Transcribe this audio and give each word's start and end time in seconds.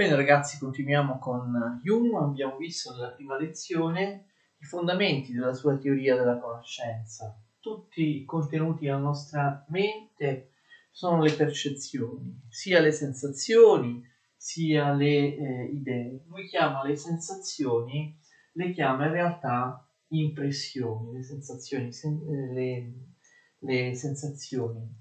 Bene 0.00 0.16
ragazzi, 0.16 0.56
continuiamo 0.56 1.18
con 1.18 1.78
Hume. 1.84 2.18
Abbiamo 2.24 2.56
visto 2.56 2.90
nella 2.90 3.10
prima 3.10 3.36
lezione 3.36 4.28
i 4.56 4.64
fondamenti 4.64 5.34
della 5.34 5.52
sua 5.52 5.76
teoria 5.76 6.16
della 6.16 6.38
conoscenza. 6.38 7.38
Tutti 7.60 8.24
contenuti 8.24 8.86
nella 8.86 8.96
nostra 8.96 9.62
mente 9.68 10.52
sono 10.90 11.20
le 11.22 11.34
percezioni, 11.34 12.46
sia 12.48 12.80
le 12.80 12.92
sensazioni, 12.92 14.02
sia 14.34 14.90
le 14.90 15.36
eh, 15.36 15.64
idee. 15.64 16.22
Lui 16.28 16.46
chiama 16.48 16.82
le 16.82 16.96
sensazioni, 16.96 18.16
le 18.52 18.72
chiama 18.72 19.04
in 19.04 19.12
realtà 19.12 19.86
impressioni, 20.12 21.12
le 21.12 21.22
sensazioni, 21.22 21.92
sen- 21.92 22.26
eh, 22.26 22.54
le, 22.54 22.92
le 23.58 23.94
sensazioni, 23.94 24.94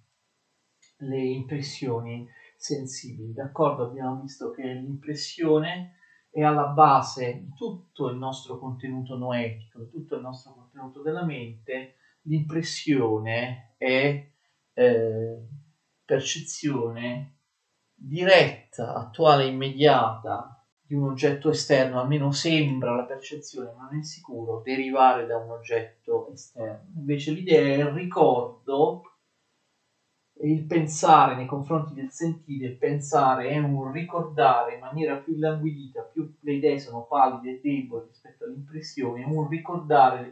le 0.98 1.24
impressioni 1.24 2.28
sensibili. 2.60 3.32
D'accordo? 3.32 3.84
Abbiamo 3.84 4.20
visto 4.20 4.50
che 4.52 4.64
l'impressione 4.64 5.94
è 6.30 6.42
alla 6.42 6.66
base 6.66 7.40
di 7.40 7.50
tutto 7.56 8.08
il 8.08 8.18
nostro 8.18 8.60
contenuto 8.60 9.16
noetico, 9.16 9.80
di 9.80 9.90
tutto 9.90 10.16
il 10.16 10.22
nostro 10.22 10.54
contenuto 10.54 11.02
della 11.02 11.24
mente. 11.24 11.94
L'impressione 12.24 13.74
è 13.78 14.30
eh, 14.74 15.48
percezione 16.04 17.36
diretta, 17.96 18.94
attuale, 18.94 19.46
immediata 19.46 20.62
di 20.82 20.96
un 20.96 21.04
oggetto 21.04 21.50
esterno, 21.50 22.00
almeno 22.00 22.32
sembra 22.32 22.94
la 22.94 23.06
percezione, 23.06 23.72
ma 23.72 23.88
non 23.90 24.00
è 24.00 24.04
sicuro, 24.04 24.62
derivare 24.62 25.26
da 25.26 25.38
un 25.38 25.52
oggetto 25.52 26.30
esterno. 26.32 26.92
Invece 26.96 27.32
l'idea 27.32 27.62
è 27.62 27.78
il 27.78 27.86
ricordo 27.86 29.02
il 30.42 30.66
pensare 30.66 31.36
nei 31.36 31.46
confronti 31.46 31.94
del 31.94 32.10
sentire, 32.10 32.68
il 32.68 32.78
pensare 32.78 33.50
è 33.50 33.58
un 33.58 33.92
ricordare 33.92 34.74
in 34.74 34.80
maniera 34.80 35.18
più 35.18 35.36
languidita, 35.38 36.02
più 36.04 36.30
le 36.40 36.54
idee 36.54 36.78
sono 36.80 37.06
pallide 37.08 37.52
e 37.52 37.60
deboli 37.62 38.06
rispetto 38.08 38.46
all'impressione, 38.46 39.22
è 39.22 39.26
un 39.26 39.48
ricordare 39.48 40.32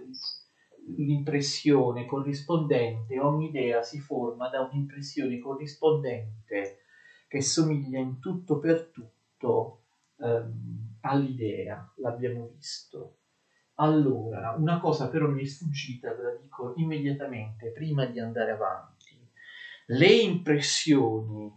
l'impressione 0.95 2.05
corrispondente, 2.05 3.19
ogni 3.19 3.47
idea 3.47 3.81
si 3.81 3.99
forma 3.99 4.47
da 4.47 4.61
un'impressione 4.61 5.37
corrispondente 5.37 6.75
che 7.27 7.41
somiglia 7.41 7.99
in 7.99 8.19
tutto 8.19 8.57
per 8.57 8.87
tutto 8.89 9.79
ehm, 10.17 10.95
all'idea, 11.01 11.85
l'abbiamo 11.95 12.45
visto. 12.45 13.11
Allora, 13.79 14.53
una 14.55 14.77
cosa 14.79 15.07
però 15.07 15.27
mi 15.27 15.41
è 15.43 15.45
sfuggita, 15.45 16.13
ve 16.13 16.21
la 16.21 16.31
dico 16.31 16.71
immediatamente 16.75 17.71
prima 17.71 18.05
di 18.05 18.19
andare 18.19 18.51
avanti 18.51 18.96
le 19.89 20.07
impressioni 20.07 21.53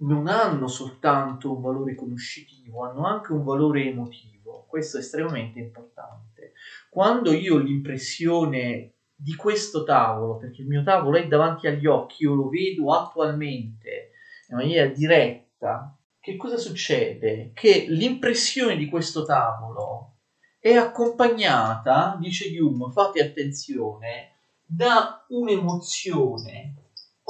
non 0.00 0.26
hanno 0.28 0.68
soltanto 0.68 1.54
un 1.54 1.60
valore 1.60 1.94
conoscitivo, 1.94 2.84
hanno 2.84 3.04
anche 3.04 3.32
un 3.32 3.44
valore 3.44 3.84
emotivo. 3.84 4.64
Questo 4.68 4.96
è 4.96 5.00
estremamente 5.00 5.58
importante. 5.58 6.52
Quando 6.88 7.32
io 7.32 7.56
ho 7.56 7.58
l'impressione 7.58 8.92
di 9.14 9.34
questo 9.34 9.84
tavolo, 9.84 10.36
perché 10.36 10.62
il 10.62 10.68
mio 10.68 10.82
tavolo 10.82 11.18
è 11.18 11.26
davanti 11.26 11.66
agli 11.66 11.86
occhi, 11.86 12.22
io 12.22 12.34
lo 12.34 12.48
vedo 12.48 12.94
attualmente 12.94 14.12
in 14.48 14.56
maniera 14.56 14.86
diretta, 14.86 15.94
che 16.20 16.36
cosa 16.36 16.56
succede? 16.56 17.50
Che 17.52 17.86
l'impressione 17.88 18.76
di 18.76 18.86
questo 18.88 19.24
tavolo 19.24 20.14
è 20.58 20.74
accompagnata, 20.74 22.16
dice 22.18 22.48
Hume, 22.58 22.92
fate 22.92 23.20
attenzione, 23.20 24.36
da 24.64 25.24
un'emozione 25.28 26.77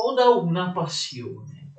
o 0.01 0.15
da 0.15 0.29
una 0.29 0.71
passione. 0.71 1.73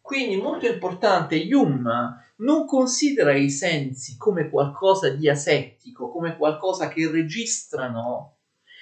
Quindi 0.00 0.36
molto 0.36 0.66
importante, 0.66 1.36
Hume 1.52 2.32
non 2.38 2.66
considera 2.66 3.32
i 3.32 3.48
sensi 3.48 4.16
come 4.16 4.50
qualcosa 4.50 5.10
di 5.10 5.28
asettico, 5.28 6.10
come 6.10 6.36
qualcosa 6.36 6.88
che 6.88 7.10
registrano 7.10 8.38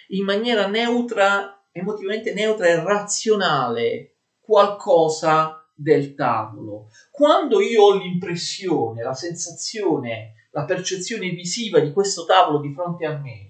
in 0.09 0.25
maniera 0.25 0.67
neutra, 0.67 1.65
emotivamente 1.71 2.33
neutra 2.33 2.67
e 2.67 2.83
razionale 2.83 4.15
qualcosa 4.41 5.69
del 5.75 6.15
tavolo. 6.15 6.89
Quando 7.11 7.61
io 7.61 7.83
ho 7.83 7.99
l'impressione, 7.99 9.03
la 9.03 9.15
sensazione, 9.15 10.47
la 10.53 10.65
percezione 10.65 11.29
visiva 11.31 11.79
di 11.79 11.93
questo 11.93 12.25
tavolo 12.25 12.61
di 12.61 12.73
fronte 12.73 13.05
a 13.05 13.19
me, 13.19 13.48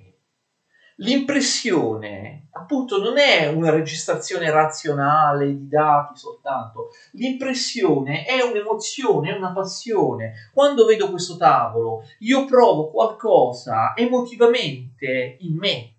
l'impressione 1.00 2.48
appunto 2.68 3.00
non 3.00 3.18
è 3.18 3.46
una 3.48 3.70
registrazione 3.70 4.50
razionale 4.50 5.46
di 5.46 5.68
dati 5.68 6.18
soltanto, 6.18 6.90
l'impressione 7.12 8.24
è 8.24 8.42
un'emozione, 8.42 9.30
è 9.30 9.36
una 9.36 9.52
passione. 9.52 10.50
Quando 10.52 10.84
vedo 10.84 11.10
questo 11.10 11.36
tavolo, 11.36 12.02
io 12.20 12.44
provo 12.44 12.90
qualcosa 12.90 13.94
emotivamente 13.96 15.36
in 15.40 15.56
me. 15.56 15.94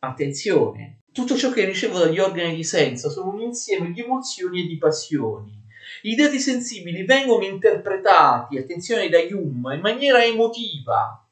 Attenzione, 0.00 1.00
tutto 1.12 1.36
ciò 1.36 1.50
che 1.50 1.64
ricevo 1.64 1.98
dagli 1.98 2.20
organi 2.20 2.54
di 2.54 2.64
senso 2.64 3.10
sono 3.10 3.32
un 3.32 3.40
insieme 3.40 3.90
di 3.90 4.00
emozioni 4.00 4.62
e 4.62 4.66
di 4.66 4.78
passioni. 4.78 5.56
I 6.02 6.14
dati 6.14 6.38
sensibili 6.38 7.04
vengono 7.04 7.44
interpretati, 7.44 8.56
attenzione 8.56 9.08
da 9.08 9.18
Hume, 9.18 9.74
in 9.74 9.80
maniera 9.80 10.22
emotiva, 10.22 11.27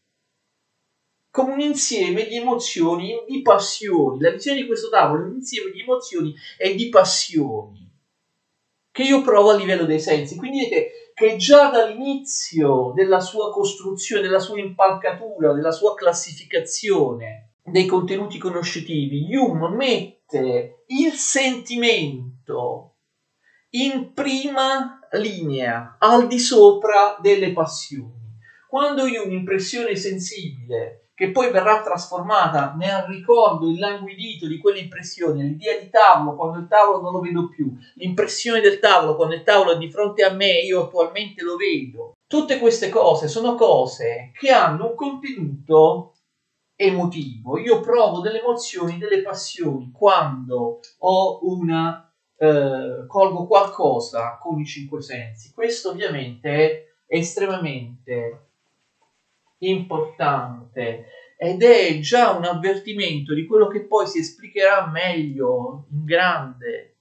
come 1.36 1.52
un 1.52 1.60
insieme 1.60 2.26
di 2.26 2.36
emozioni 2.36 3.14
di 3.28 3.42
passioni. 3.42 4.20
La 4.20 4.30
visione 4.30 4.62
di 4.62 4.66
questo 4.66 4.88
tavolo 4.88 5.22
è 5.22 5.26
un 5.26 5.34
insieme 5.34 5.70
di 5.70 5.80
emozioni 5.82 6.34
e 6.56 6.74
di 6.74 6.88
passioni 6.88 7.92
che 8.90 9.02
io 9.02 9.20
provo 9.20 9.50
a 9.50 9.56
livello 9.56 9.84
dei 9.84 10.00
sensi. 10.00 10.36
Quindi 10.36 10.60
vedete 10.60 11.12
che 11.12 11.36
già 11.36 11.68
dall'inizio 11.68 12.92
della 12.94 13.20
sua 13.20 13.52
costruzione, 13.52 14.22
della 14.22 14.38
sua 14.38 14.58
impalcatura, 14.58 15.52
della 15.52 15.72
sua 15.72 15.94
classificazione 15.94 17.56
dei 17.62 17.84
contenuti 17.84 18.38
conoscitivi, 18.38 19.36
Hume 19.36 19.68
mette 19.76 20.84
il 20.86 21.12
sentimento 21.12 22.94
in 23.70 24.14
prima 24.14 25.00
linea, 25.12 25.96
al 25.98 26.28
di 26.28 26.38
sopra 26.38 27.18
delle 27.20 27.52
passioni. 27.52 28.38
Quando 28.66 29.04
io 29.04 29.22
ho 29.22 29.26
un'impressione 29.26 29.94
sensibile 29.96 31.05
che 31.16 31.30
poi 31.30 31.50
verrà 31.50 31.80
trasformata 31.80 32.74
nel 32.76 33.04
ricordo 33.08 33.70
illanguidito 33.70 34.46
di 34.46 34.58
quelle 34.58 34.80
impressioni, 34.80 35.42
l'idea 35.42 35.80
di 35.80 35.88
tavolo 35.88 36.36
quando 36.36 36.58
il 36.58 36.68
tavolo 36.68 37.00
non 37.00 37.12
lo 37.12 37.20
vedo 37.20 37.48
più, 37.48 37.72
l'impressione 37.94 38.60
del 38.60 38.78
tavolo 38.78 39.16
quando 39.16 39.34
il 39.34 39.42
tavolo 39.42 39.72
è 39.72 39.78
di 39.78 39.90
fronte 39.90 40.24
a 40.24 40.32
me 40.34 40.60
io 40.60 40.82
attualmente 40.82 41.42
lo 41.42 41.56
vedo. 41.56 42.12
Tutte 42.26 42.58
queste 42.58 42.90
cose 42.90 43.28
sono 43.28 43.54
cose 43.54 44.30
che 44.38 44.50
hanno 44.50 44.90
un 44.90 44.94
contenuto 44.94 46.16
emotivo. 46.76 47.58
Io 47.58 47.80
provo 47.80 48.20
delle 48.20 48.40
emozioni, 48.40 48.98
delle 48.98 49.22
passioni 49.22 49.90
quando 49.90 50.80
ho 50.98 51.38
una 51.48 52.12
eh, 52.36 53.06
colgo 53.06 53.46
qualcosa 53.46 54.36
con 54.38 54.60
i 54.60 54.66
cinque 54.66 55.00
sensi. 55.00 55.50
Questo 55.54 55.90
ovviamente 55.90 56.50
è 56.50 56.84
estremamente 57.06 58.45
importante 59.58 61.06
ed 61.38 61.62
è 61.62 61.98
già 61.98 62.30
un 62.30 62.44
avvertimento 62.44 63.34
di 63.34 63.46
quello 63.46 63.66
che 63.66 63.86
poi 63.86 64.06
si 64.06 64.18
esplicherà 64.18 64.86
meglio 64.86 65.86
in 65.90 66.04
grande. 66.04 66.96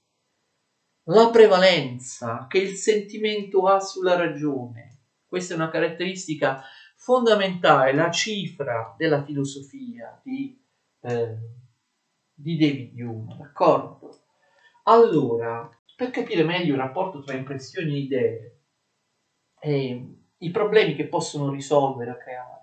La 1.06 1.30
prevalenza 1.30 2.46
che 2.50 2.58
il 2.58 2.76
sentimento 2.76 3.68
ha 3.68 3.80
sulla 3.80 4.16
ragione. 4.16 5.04
Questa 5.26 5.54
è 5.54 5.58
una 5.58 5.70
caratteristica 5.70 6.64
fondamentale, 6.96 7.94
la 7.94 8.10
cifra 8.10 8.96
della 8.98 9.24
filosofia 9.24 10.20
di, 10.24 10.60
eh, 11.02 11.38
di 12.34 12.58
David 12.58 13.00
Hume, 13.00 13.36
d'accordo? 13.38 14.24
Allora, 14.84 15.70
per 15.96 16.10
capire 16.10 16.44
meglio 16.44 16.74
il 16.74 16.80
rapporto 16.80 17.22
tra 17.22 17.36
impressioni 17.36 17.96
e 17.96 18.00
idee, 18.00 18.60
eh, 19.60 20.16
i 20.38 20.52
problemi 20.52 20.96
che 20.96 21.08
possono 21.08 21.50
risolvere 21.50 22.12
o 22.12 22.18
creare. 22.18 22.55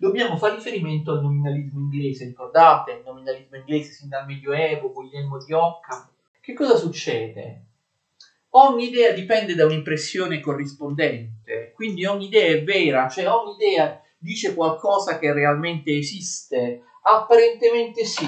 Dobbiamo 0.00 0.36
fare 0.36 0.54
riferimento 0.54 1.10
al 1.10 1.22
nominalismo 1.22 1.80
inglese, 1.80 2.26
ricordate 2.26 2.92
il 2.92 3.02
nominalismo 3.04 3.56
inglese 3.56 3.90
sin 3.90 4.08
dal 4.08 4.26
Medioevo, 4.26 4.92
Guglielmo 4.92 5.38
di 5.38 5.52
Occam. 5.52 6.08
Che 6.40 6.52
cosa 6.52 6.76
succede? 6.76 7.64
Ogni 8.50 8.84
idea 8.84 9.10
dipende 9.10 9.56
da 9.56 9.64
un'impressione 9.64 10.38
corrispondente, 10.38 11.72
quindi 11.74 12.06
ogni 12.06 12.26
idea 12.26 12.46
è 12.46 12.62
vera, 12.62 13.08
cioè 13.08 13.28
ogni 13.28 13.54
idea 13.54 14.00
dice 14.16 14.54
qualcosa 14.54 15.18
che 15.18 15.32
realmente 15.32 15.96
esiste, 15.96 16.82
apparentemente 17.02 18.04
sì. 18.04 18.24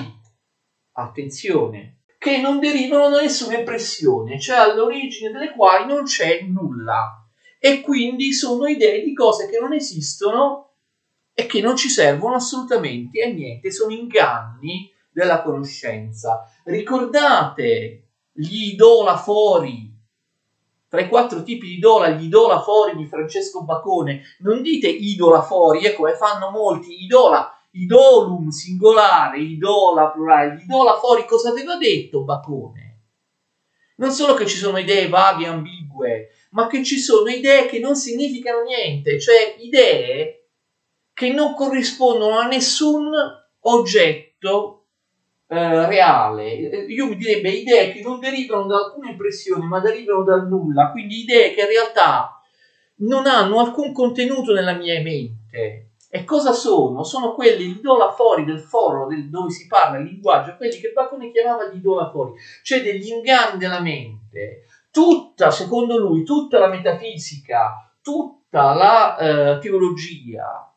Attenzione, 0.94 1.98
che 2.18 2.40
non 2.40 2.58
derivano 2.58 3.10
da 3.10 3.20
nessuna 3.20 3.56
impressione, 3.56 4.40
cioè 4.40 4.56
all'origine 4.56 5.30
delle 5.30 5.52
quali 5.52 5.86
non 5.86 6.02
c'è 6.02 6.40
nulla 6.40 7.24
e 7.60 7.80
quindi 7.80 8.32
sono 8.32 8.66
idee 8.66 9.04
di 9.04 9.14
cose 9.14 9.48
che 9.48 9.60
non 9.60 9.72
esistono 9.72 10.69
e 11.40 11.46
che 11.46 11.62
non 11.62 11.74
ci 11.74 11.88
servono 11.88 12.34
assolutamente 12.34 13.22
a 13.22 13.28
niente, 13.28 13.70
sono 13.70 13.92
inganni 13.92 14.92
della 15.10 15.42
conoscenza. 15.42 16.44
Ricordate 16.64 18.08
gli 18.30 18.72
idolafori 18.72 19.88
tra 20.86 21.00
i 21.00 21.08
quattro 21.08 21.42
tipi 21.42 21.68
di 21.68 21.74
idola, 21.74 22.10
gli 22.10 22.24
idolafori 22.24 22.96
di 22.96 23.06
Francesco 23.06 23.62
Bacone, 23.62 24.22
non 24.40 24.60
dite 24.60 24.88
idolafori, 24.88 25.84
ecco, 25.84 26.02
come 26.02 26.16
fanno 26.16 26.50
molti, 26.50 27.04
idola, 27.04 27.48
idolum 27.70 28.48
singolare, 28.48 29.38
idola 29.38 30.08
plurale, 30.08 30.56
gli 30.56 30.64
idolafori, 30.64 31.26
cosa 31.26 31.50
aveva 31.50 31.76
detto 31.76 32.24
Bacone? 32.24 33.02
Non 33.98 34.10
solo 34.10 34.34
che 34.34 34.46
ci 34.46 34.56
sono 34.56 34.78
idee 34.78 35.08
vaghe 35.08 35.44
e 35.44 35.48
ambigue, 35.48 36.28
ma 36.50 36.66
che 36.66 36.82
ci 36.82 36.98
sono 36.98 37.30
idee 37.30 37.66
che 37.66 37.78
non 37.78 37.94
significano 37.94 38.62
niente, 38.62 39.20
cioè 39.20 39.56
idee 39.60 40.39
che 41.20 41.30
non 41.34 41.52
corrispondono 41.52 42.38
a 42.38 42.46
nessun 42.46 43.10
oggetto 43.64 44.86
eh, 45.48 45.86
reale. 45.86 46.50
Io 46.54 47.08
mi 47.08 47.16
direbbe 47.16 47.50
idee 47.50 47.92
che 47.92 48.00
non 48.00 48.20
derivano 48.20 48.66
da 48.66 48.76
alcune 48.76 49.10
impressioni, 49.10 49.66
ma 49.66 49.80
derivano 49.80 50.24
dal 50.24 50.48
nulla, 50.48 50.90
quindi 50.90 51.20
idee 51.20 51.52
che 51.52 51.60
in 51.60 51.66
realtà 51.66 52.40
non 53.00 53.26
hanno 53.26 53.60
alcun 53.60 53.92
contenuto 53.92 54.54
nella 54.54 54.72
mia 54.72 54.98
mente. 55.02 55.90
E 56.08 56.24
cosa 56.24 56.52
sono? 56.52 57.04
Sono 57.04 57.34
quelli, 57.34 57.66
gli 57.66 57.78
idolafori 57.80 58.46
del 58.46 58.60
foro 58.60 59.06
del, 59.06 59.28
dove 59.28 59.50
si 59.50 59.66
parla 59.66 59.98
il 59.98 60.06
linguaggio, 60.06 60.56
quelli 60.56 60.80
che 60.80 60.92
Bacone 60.94 61.30
chiamava 61.32 61.66
gli 61.66 61.76
idolafori, 61.76 62.32
cioè 62.62 62.82
degli 62.82 63.08
inganni 63.10 63.58
della 63.58 63.80
mente. 63.80 64.64
Tutta, 64.90 65.50
secondo 65.50 65.98
lui, 65.98 66.24
tutta 66.24 66.58
la 66.58 66.68
metafisica, 66.68 67.92
tutta 68.00 68.72
la 68.72 69.18
eh, 69.18 69.58
teologia, 69.58 70.69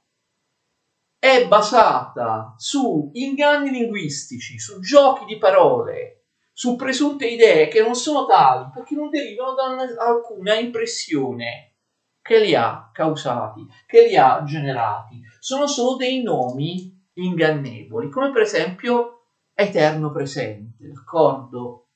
è 1.23 1.47
basata 1.47 2.53
su 2.57 3.09
inganni 3.13 3.69
linguistici, 3.69 4.59
su 4.59 4.81
giochi 4.81 5.23
di 5.23 5.37
parole, 5.37 6.25
su 6.51 6.75
presunte 6.75 7.25
idee 7.25 7.69
che 7.69 7.81
non 7.81 7.95
sono 7.95 8.25
tali 8.25 8.69
perché 8.73 8.93
non 8.93 9.09
derivano 9.09 9.53
da 9.55 10.03
alcuna 10.05 10.55
impressione 10.55 11.77
che 12.21 12.41
li 12.41 12.53
ha 12.53 12.89
causati, 12.91 13.65
che 13.85 14.05
li 14.05 14.17
ha 14.17 14.43
generati. 14.43 15.21
Sono 15.39 15.65
solo 15.65 15.95
dei 15.95 16.21
nomi 16.21 16.93
ingannevoli, 17.13 18.09
come 18.09 18.29
per 18.29 18.41
esempio 18.41 19.27
eterno 19.53 20.11
presente, 20.11 20.89
d'accordo? 20.89 21.87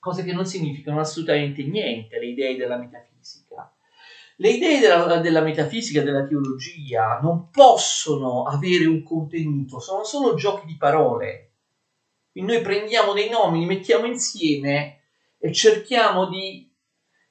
Cose 0.00 0.24
che 0.24 0.32
non 0.32 0.46
significano 0.46 0.98
assolutamente 0.98 1.62
niente, 1.62 2.18
le 2.18 2.26
idee 2.26 2.56
della 2.56 2.76
metafisica. 2.76 3.72
Le 4.36 4.50
idee 4.50 4.80
della, 4.80 5.18
della 5.18 5.42
metafisica, 5.42 6.02
della 6.02 6.24
teologia 6.24 7.20
non 7.22 7.50
possono 7.50 8.42
avere 8.44 8.86
un 8.86 9.02
contenuto, 9.04 9.78
sono 9.78 10.02
solo 10.02 10.34
giochi 10.34 10.66
di 10.66 10.76
parole. 10.76 11.52
Quindi 12.32 12.54
noi 12.54 12.62
prendiamo 12.62 13.12
dei 13.12 13.28
nomi, 13.28 13.60
li 13.60 13.66
mettiamo 13.66 14.06
insieme 14.06 15.02
e 15.38 15.52
cerchiamo 15.52 16.28
di 16.28 16.68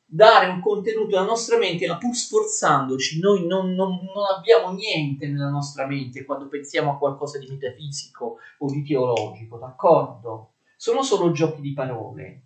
dare 0.06 0.48
un 0.48 0.62
contenuto 0.62 1.18
alla 1.18 1.26
nostra 1.26 1.58
mente, 1.58 1.88
ma 1.88 1.98
pur 1.98 2.16
sforzandoci, 2.16 3.20
noi 3.20 3.46
non, 3.48 3.74
non, 3.74 4.00
non, 4.14 4.26
abbiamo 4.38 4.72
niente 4.72 5.28
nella 5.28 5.50
nostra 5.50 5.86
mente 5.88 6.24
quando 6.24 6.48
pensiamo 6.48 6.92
a 6.92 6.98
qualcosa 6.98 7.38
di 7.38 7.48
metafisico 7.50 8.38
o 8.60 8.72
di 8.72 8.82
teologico, 8.84 9.58
d'accordo? 9.58 10.54
Sono 10.78 11.04
solo 11.04 11.32
giochi 11.32 11.60
di 11.60 11.74
parole. 11.74 12.44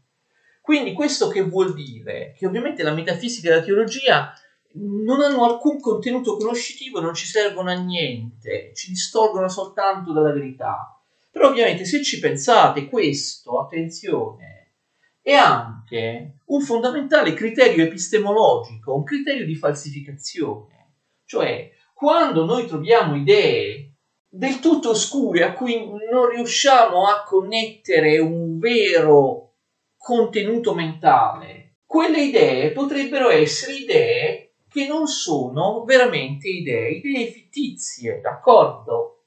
Quindi 0.62 0.94
questo 0.94 1.28
che 1.28 1.44
vuol 1.44 1.74
dire? 1.74 2.34
Che 2.36 2.48
ovviamente 2.48 2.82
la 2.84 2.94
metafisica 2.94 3.50
e 3.50 3.56
la 3.56 3.62
teologia 3.62 4.34
non 4.74 5.22
hanno 5.22 5.46
alcun 5.46 5.80
contenuto 5.80 6.38
conoscitivo, 6.38 7.00
non 7.00 7.14
ci 7.14 7.26
servono 7.26 7.72
a 7.72 7.76
niente, 7.76 8.72
ci 8.76 8.90
distolgono 8.90 9.48
soltanto 9.48 10.12
dalla 10.14 10.32
verità. 10.32 11.00
Però 11.32 11.50
ovviamente 11.50 11.86
se 11.86 12.04
ci 12.04 12.20
pensate 12.20 12.88
questo, 12.88 13.60
attenzione, 13.60 14.76
è 15.22 15.34
anche 15.34 16.40
un 16.46 16.62
fondamentale 16.62 17.34
criterio 17.34 17.84
epistemologico, 17.84 18.96
un 18.96 19.04
criterio 19.04 19.46
di 19.46 19.56
falsificazione. 19.56 20.94
Cioè, 21.26 21.70
quando 21.94 22.46
noi 22.46 22.66
troviamo 22.66 23.16
idee 23.16 23.96
del 24.30 24.60
tutto 24.60 24.92
oscure 24.92 25.44
a 25.44 25.54
cui 25.54 25.78
non 26.12 26.30
riusciamo 26.30 27.08
a 27.08 27.24
connettere 27.24 28.20
un 28.20 28.58
vero 28.60 29.56
contenuto 29.98 30.74
mentale, 30.74 31.78
quelle 31.86 32.24
idee 32.24 32.72
potrebbero 32.72 33.30
essere 33.30 33.74
idee 33.74 34.47
che 34.78 34.86
non 34.86 35.08
sono 35.08 35.84
veramente 35.86 36.48
idee, 36.48 36.92
idee 36.92 37.32
fittizie, 37.32 38.22
d'accordo? 38.22 39.24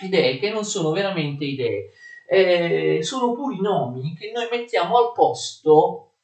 Idee 0.00 0.38
che 0.38 0.50
non 0.50 0.64
sono 0.64 0.92
veramente 0.92 1.44
idee, 1.44 1.90
eh, 2.28 3.02
sono 3.02 3.34
puri 3.34 3.60
nomi 3.60 4.14
che 4.14 4.30
noi 4.30 4.46
mettiamo 4.48 4.98
al 4.98 5.12
posto 5.12 6.18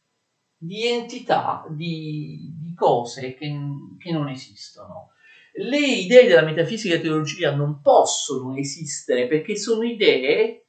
di 0.56 0.86
entità, 0.86 1.66
di, 1.68 2.54
di 2.56 2.72
cose 2.74 3.34
che, 3.34 3.52
che 3.98 4.12
non 4.12 4.28
esistono. 4.28 5.10
Le 5.54 5.78
idee 5.78 6.28
della 6.28 6.44
metafisica 6.44 6.94
e 6.94 7.00
teologia 7.00 7.52
non 7.56 7.80
possono 7.80 8.56
esistere 8.56 9.26
perché 9.26 9.56
sono 9.56 9.82
idee 9.82 10.67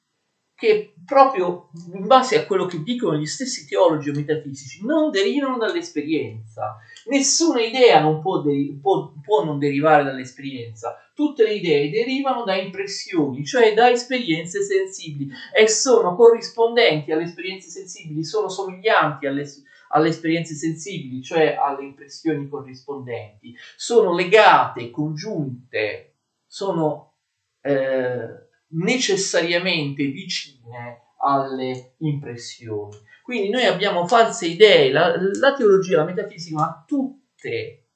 che 0.59 0.94
proprio 1.06 1.69
in 1.94 2.06
base 2.06 2.38
a 2.38 2.45
quello 2.45 2.65
che 2.65 2.83
dicono 2.83 3.17
gli 3.17 3.25
stessi 3.25 3.65
teologi 3.65 4.09
o 4.09 4.13
metafisici 4.13 4.85
non 4.85 5.09
derivano 5.09 5.57
dall'esperienza. 5.57 6.77
Nessuna 7.06 7.61
idea 7.61 8.01
non 8.01 8.19
può, 8.19 8.41
deri- 8.41 8.77
può, 8.79 9.13
può 9.23 9.45
non 9.45 9.57
derivare 9.57 10.03
dall'esperienza. 10.03 10.97
Tutte 11.13 11.44
le 11.44 11.53
idee 11.53 11.89
derivano 11.89 12.44
da 12.44 12.56
impressioni, 12.56 13.45
cioè 13.45 13.73
da 13.73 13.89
esperienze 13.89 14.61
sensibili 14.61 15.31
e 15.56 15.67
sono 15.69 16.13
corrispondenti 16.15 17.13
alle 17.13 17.23
esperienze 17.23 17.69
sensibili, 17.69 18.25
sono 18.25 18.50
somiglianti 18.50 19.27
alle, 19.27 19.47
alle 19.89 20.09
esperienze 20.09 20.56
sensibili, 20.56 21.23
cioè 21.23 21.56
alle 21.57 21.85
impressioni 21.85 22.50
corrispondenti. 22.50 23.56
Sono 23.77 24.13
legate, 24.13 24.91
congiunte, 24.91 26.15
sono... 26.45 27.13
Eh, 27.61 28.47
necessariamente 28.71 30.06
vicine 30.06 31.13
alle 31.21 31.95
impressioni. 32.00 32.98
Quindi 33.24 33.50
noi 33.50 33.66
abbiamo 33.66 34.07
false 34.07 34.48
idee, 34.48 34.92
la, 34.92 35.13
la 35.39 35.54
teologia, 35.54 35.98
la 35.98 36.06
metafisica, 36.06 36.56
ma 36.56 36.83
tutte 36.88 37.89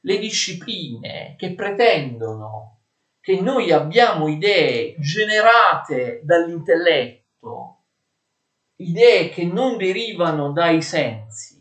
le 0.00 0.18
discipline 0.18 1.34
che 1.38 1.54
pretendono 1.54 2.80
che 3.20 3.40
noi 3.40 3.72
abbiamo 3.72 4.28
idee 4.28 4.96
generate 4.98 6.20
dall'intelletto, 6.24 7.84
idee 8.76 9.30
che 9.30 9.44
non 9.44 9.78
derivano 9.78 10.52
dai 10.52 10.82
sensi, 10.82 11.54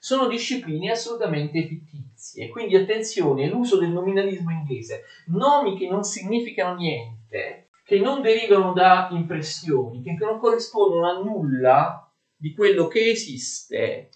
sono 0.00 0.26
discipline 0.26 0.90
assolutamente 0.90 1.62
fittizie. 1.66 2.48
Quindi 2.48 2.74
attenzione, 2.74 3.48
l'uso 3.48 3.78
del 3.78 3.90
nominalismo 3.90 4.50
inglese, 4.50 5.04
nomi 5.26 5.78
che 5.78 5.88
non 5.88 6.02
significano 6.02 6.74
niente, 6.74 7.68
che 7.84 8.00
non 8.00 8.22
derivano 8.22 8.72
da 8.72 9.08
impressioni, 9.12 10.02
che 10.02 10.16
non 10.18 10.38
corrispondono 10.38 11.08
a 11.08 11.22
nulla 11.22 12.10
di 12.34 12.54
quello 12.54 12.88
che 12.88 13.10
esiste 13.10 14.08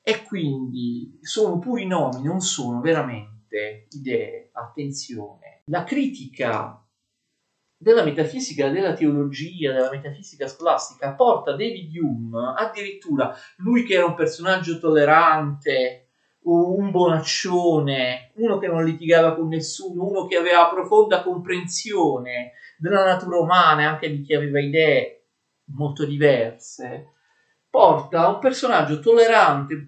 e 0.00 0.22
quindi 0.22 1.18
sono 1.20 1.58
puri 1.58 1.86
nomi, 1.86 2.22
non 2.22 2.40
sono 2.40 2.80
veramente 2.80 3.88
idee. 3.90 4.50
Attenzione. 4.52 5.62
La 5.66 5.82
critica 5.82 6.84
della 7.76 8.04
metafisica, 8.04 8.68
della 8.68 8.92
teologia, 8.92 9.72
della 9.72 9.90
metafisica 9.90 10.46
scolastica 10.46 11.14
porta 11.14 11.52
David 11.52 11.96
Hume 11.96 12.52
addirittura 12.56 13.34
lui 13.56 13.84
che 13.84 13.94
era 13.94 14.04
un 14.04 14.14
personaggio 14.14 14.78
tollerante, 14.78 16.09
un 16.42 16.90
bonaccione, 16.90 18.32
uno 18.36 18.58
che 18.58 18.66
non 18.66 18.84
litigava 18.84 19.34
con 19.34 19.48
nessuno, 19.48 20.06
uno 20.06 20.26
che 20.26 20.36
aveva 20.36 20.68
profonda 20.68 21.22
comprensione 21.22 22.52
della 22.78 23.04
natura 23.04 23.38
umana 23.38 23.82
e 23.82 23.84
anche 23.84 24.10
di 24.10 24.22
chi 24.22 24.34
aveva 24.34 24.60
idee 24.60 25.26
molto 25.76 26.06
diverse, 26.06 27.12
porta 27.68 28.28
un 28.28 28.38
personaggio 28.38 29.00
tollerante, 29.00 29.86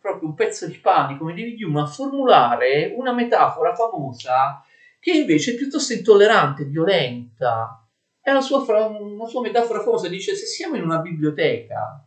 proprio 0.00 0.28
un 0.28 0.34
pezzo 0.34 0.66
di 0.66 0.78
pane 0.78 1.18
come 1.18 1.34
David 1.34 1.60
Hume, 1.62 1.80
a 1.80 1.86
formulare 1.86 2.92
una 2.96 3.12
metafora 3.12 3.74
famosa 3.74 4.62
che 5.00 5.12
invece 5.12 5.52
è 5.52 5.56
piuttosto 5.56 5.92
intollerante, 5.92 6.64
violenta. 6.64 7.76
È 8.20 8.30
la 8.30 8.40
sua, 8.40 8.64
una 8.86 9.26
sua 9.26 9.40
metafora 9.40 9.82
famosa, 9.82 10.06
dice 10.06 10.36
se 10.36 10.46
siamo 10.46 10.76
in 10.76 10.84
una 10.84 10.98
biblioteca, 10.98 12.06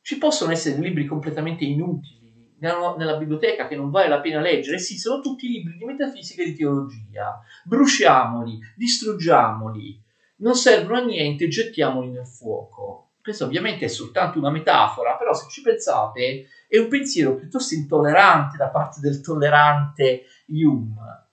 ci 0.00 0.18
possono 0.18 0.52
essere 0.52 0.80
libri 0.80 1.04
completamente 1.04 1.64
inutili 1.64 2.23
nella, 2.64 2.94
nella, 2.96 3.16
biblioteca 3.16 3.68
che 3.68 3.76
non 3.76 3.90
vale 3.90 4.08
la 4.08 4.20
pena 4.20 4.40
leggere, 4.40 4.78
sì, 4.78 4.96
sono 4.96 5.20
tutti 5.20 5.46
libri 5.46 5.76
di 5.76 5.84
metafisica 5.84 6.42
e 6.42 6.46
di 6.46 6.54
teologia. 6.54 7.40
Bruciamoli, 7.64 8.58
distruggiamoli, 8.74 10.02
non 10.36 10.54
servono 10.54 10.98
a 10.98 11.04
niente, 11.04 11.48
gettiamoli 11.48 12.08
nel 12.08 12.26
fuoco. 12.26 13.10
Questo 13.20 13.44
ovviamente 13.44 13.84
è 13.84 13.88
soltanto 13.88 14.38
una 14.38 14.50
metafora, 14.50 15.16
però 15.16 15.32
se 15.34 15.46
ci 15.48 15.62
pensate 15.62 16.46
è 16.68 16.78
un 16.78 16.88
pensiero 16.88 17.34
piuttosto 17.34 17.74
intollerante 17.74 18.56
da 18.56 18.68
parte 18.68 19.00
del 19.00 19.20
tollerante 19.20 20.24
Hume. 20.48 21.28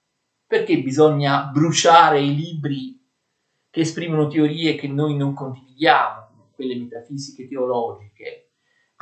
Perché 0.46 0.82
bisogna 0.82 1.44
bruciare 1.46 2.22
i 2.22 2.36
libri 2.36 3.00
che 3.70 3.82
esprimono 3.82 4.28
teorie 4.28 4.76
che 4.76 4.88
noi 4.88 5.16
non 5.16 5.34
condividiamo, 5.34 6.52
quelle 6.54 6.76
metafisiche 6.76 7.48
teologiche? 7.48 8.51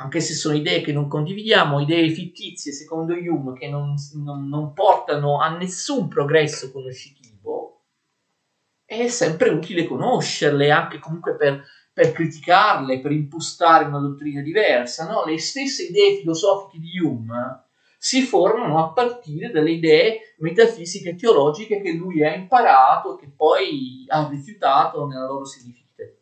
Anche 0.00 0.20
se 0.20 0.32
sono 0.32 0.56
idee 0.56 0.80
che 0.80 0.92
non 0.92 1.08
condividiamo, 1.08 1.80
idee 1.80 2.08
fittizie 2.10 2.72
secondo 2.72 3.12
Hume 3.12 3.52
che 3.52 3.68
non, 3.68 3.94
non, 4.14 4.48
non 4.48 4.72
portano 4.72 5.40
a 5.40 5.54
nessun 5.54 6.08
progresso 6.08 6.72
conoscitivo, 6.72 7.82
è 8.86 9.08
sempre 9.08 9.50
utile 9.50 9.86
conoscerle, 9.86 10.70
anche 10.70 10.98
comunque 10.98 11.36
per, 11.36 11.62
per 11.92 12.12
criticarle, 12.12 13.00
per 13.00 13.12
impostare 13.12 13.84
una 13.84 14.00
dottrina 14.00 14.40
diversa. 14.40 15.06
No? 15.06 15.24
Le 15.26 15.38
stesse 15.38 15.84
idee 15.84 16.16
filosofiche 16.20 16.78
di 16.78 16.98
Hume 16.98 17.66
si 17.98 18.22
formano 18.22 18.82
a 18.82 18.92
partire 18.92 19.50
dalle 19.50 19.72
idee 19.72 20.34
metafisiche 20.38 21.10
e 21.10 21.14
teologiche 21.14 21.82
che 21.82 21.92
lui 21.92 22.24
ha 22.24 22.34
imparato 22.34 23.18
e 23.18 23.20
che 23.20 23.30
poi 23.36 24.06
ha 24.08 24.26
rifiutato 24.28 25.06
nella 25.06 25.26
loro 25.26 25.44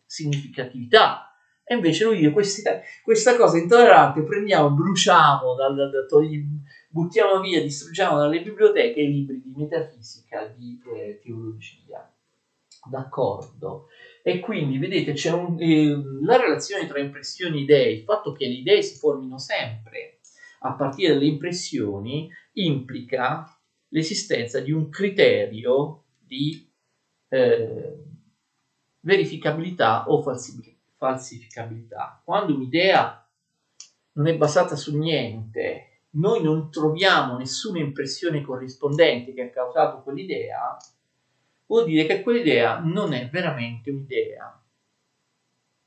significatività 0.04 1.27
e 1.68 1.75
invece 1.75 2.04
lui 2.04 2.16
dice 2.16 2.32
questa, 3.02 3.37
cosa 3.37 3.58
intollerante 3.58 4.22
prendiamo, 4.22 4.70
bruciamo, 4.70 5.54
dal, 5.54 5.75
dal, 5.75 6.06
togli, 6.08 6.42
buttiamo 6.88 7.40
via, 7.40 7.60
distruggiamo 7.60 8.16
dalle 8.16 8.40
biblioteche 8.40 9.02
i 9.02 9.12
libri 9.12 9.42
di 9.42 9.52
metafisica, 9.54 10.46
di 10.46 10.80
eh, 10.96 11.20
teologia. 11.22 12.10
D'accordo? 12.88 13.88
E 14.22 14.40
quindi 14.40 14.78
vedete 14.78 15.12
c'è 15.12 15.30
un, 15.30 15.60
eh, 15.60 15.94
la 16.25 16.38
relazione 16.38 16.87
tra 16.87 17.00
impressioni 17.00 17.58
e 17.58 17.62
idee, 17.64 17.92
il 17.92 18.04
fatto 18.04 18.32
che 18.32 18.46
le 18.46 18.54
idee 18.54 18.82
si 18.82 18.96
formino 18.96 19.37
sempre 19.37 20.20
a 20.60 20.72
partire 20.72 21.12
dalle 21.12 21.26
impressioni 21.26 22.30
implica 22.52 23.44
l'esistenza 23.88 24.60
di 24.60 24.72
un 24.72 24.88
criterio 24.88 26.04
di 26.18 26.66
eh, 27.28 28.04
verificabilità 29.00 30.08
o 30.08 30.22
falsibilità 30.22 30.76
falsificabilità. 30.99 32.21
Quando 32.25 32.55
un'idea 32.55 33.26
non 34.12 34.26
è 34.26 34.37
basata 34.37 34.76
su 34.76 34.99
niente, 34.99 36.02
noi 36.11 36.43
non 36.43 36.71
troviamo 36.71 37.38
nessuna 37.38 37.78
impressione 37.78 38.43
corrispondente 38.43 39.33
che 39.33 39.43
ha 39.43 39.50
causato 39.50 40.02
quell'idea, 40.02 40.76
vuol 41.67 41.85
dire 41.85 42.05
che 42.07 42.23
quell'idea 42.23 42.81
non 42.81 43.12
è 43.12 43.28
veramente 43.31 43.90
un'idea. 43.90 44.62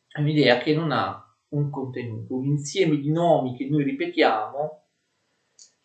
È 0.08 0.20
un'idea 0.20 0.58
che 0.58 0.74
non 0.74 0.92
ha 0.92 1.26
un 1.50 1.70
contenuto, 1.70 2.36
un 2.36 2.46
insieme 2.46 2.98
di 2.98 3.12
nomi 3.12 3.56
che 3.56 3.68
noi 3.68 3.84
ripetiamo, 3.84 4.84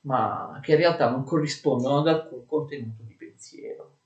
ma 0.03 0.61
che 0.63 0.73
in 0.73 0.79
realtà 0.79 1.11
non 1.11 1.25
corrispondono 1.25 1.99
ad 1.99 2.09
alcun 2.09 2.47
contenuto 2.47 3.03
di 3.03 3.15
pensiero. 3.15 3.99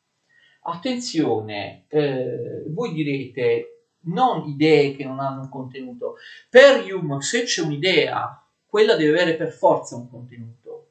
Attenzione, 0.62 1.84
eh, 1.88 2.64
voi 2.68 2.92
direte, 2.92 3.79
non 4.02 4.48
idee 4.48 4.94
che 4.96 5.04
non 5.04 5.20
hanno 5.20 5.42
un 5.42 5.48
contenuto. 5.48 6.16
Per 6.48 6.84
Hume, 6.92 7.20
se 7.22 7.44
c'è 7.44 7.62
un'idea, 7.62 8.46
quella 8.66 8.96
deve 8.96 9.10
avere 9.10 9.36
per 9.36 9.52
forza 9.52 9.96
un 9.96 10.08
contenuto. 10.08 10.86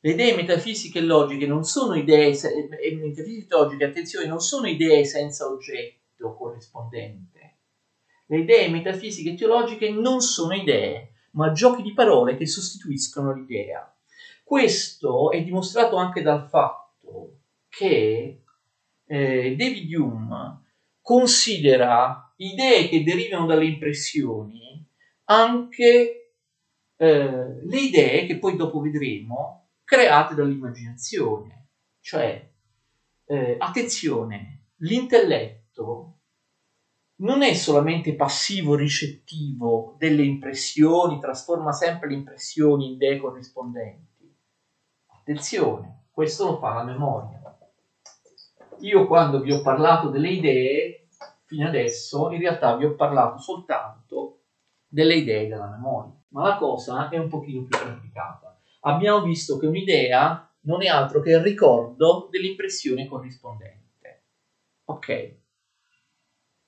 Le 0.00 0.12
idee 0.12 0.34
metafisiche 0.34 0.98
e 0.98 1.02
logiche 1.02 1.46
non 1.46 1.64
sono 1.64 1.94
idee, 1.94 2.30
e 2.80 2.94
metafisiche 2.96 3.54
e 3.54 3.56
logiche, 3.56 3.84
attenzione, 3.84 4.26
non 4.26 4.40
sono 4.40 4.66
idee 4.66 5.04
senza 5.04 5.46
oggetto 5.46 6.34
corrispondente. 6.34 7.56
Le 8.26 8.38
idee 8.38 8.68
metafisiche 8.68 9.30
e 9.30 9.34
teologiche 9.34 9.90
non 9.90 10.20
sono 10.20 10.54
idee, 10.54 11.14
ma 11.32 11.52
giochi 11.52 11.82
di 11.82 11.92
parole 11.92 12.36
che 12.36 12.46
sostituiscono 12.46 13.34
l'idea. 13.34 13.94
Questo 14.42 15.30
è 15.30 15.42
dimostrato 15.42 15.96
anche 15.96 16.22
dal 16.22 16.48
fatto 16.48 17.40
che 17.68 18.42
eh, 19.04 19.56
David 19.56 19.94
Hume 19.94 20.60
considera 21.00 22.32
idee 22.36 22.88
che 22.88 23.02
derivano 23.02 23.46
dalle 23.46 23.66
impressioni 23.66 24.86
anche 25.24 26.34
eh, 26.96 27.62
le 27.62 27.80
idee 27.80 28.26
che 28.26 28.38
poi 28.38 28.56
dopo 28.56 28.80
vedremo 28.80 29.68
create 29.84 30.34
dall'immaginazione. 30.34 31.68
Cioè, 32.00 32.48
eh, 33.26 33.56
attenzione, 33.58 34.66
l'intelletto 34.76 36.18
non 37.16 37.42
è 37.42 37.54
solamente 37.54 38.14
passivo 38.14 38.74
ricettivo 38.74 39.96
delle 39.98 40.24
impressioni, 40.24 41.20
trasforma 41.20 41.72
sempre 41.72 42.08
le 42.08 42.14
impressioni 42.14 42.86
in 42.86 42.92
idee 42.92 43.18
corrispondenti. 43.18 44.34
Attenzione, 45.06 46.06
questo 46.10 46.46
lo 46.46 46.58
fa 46.58 46.74
la 46.74 46.84
memoria. 46.84 47.39
Io 48.80 49.06
quando 49.06 49.40
vi 49.40 49.52
ho 49.52 49.60
parlato 49.60 50.08
delle 50.08 50.30
idee, 50.30 51.04
fino 51.44 51.66
adesso 51.66 52.30
in 52.30 52.38
realtà 52.38 52.74
vi 52.76 52.84
ho 52.84 52.94
parlato 52.94 53.38
soltanto 53.38 54.36
delle 54.86 55.14
idee 55.14 55.46
della 55.46 55.68
memoria, 55.68 56.12
ma 56.28 56.42
la 56.42 56.56
cosa 56.56 57.08
è 57.08 57.16
un 57.16 57.28
pochino 57.28 57.62
più 57.62 57.78
complicata. 57.78 58.56
Abbiamo 58.80 59.20
visto 59.20 59.56
che 59.56 59.66
un'idea 59.66 60.42
non 60.62 60.82
è 60.82 60.86
altro 60.86 61.20
che 61.20 61.30
il 61.30 61.40
ricordo 61.40 62.26
dell'impressione 62.30 63.04
corrispondente. 63.04 64.20
Ok. 64.84 65.34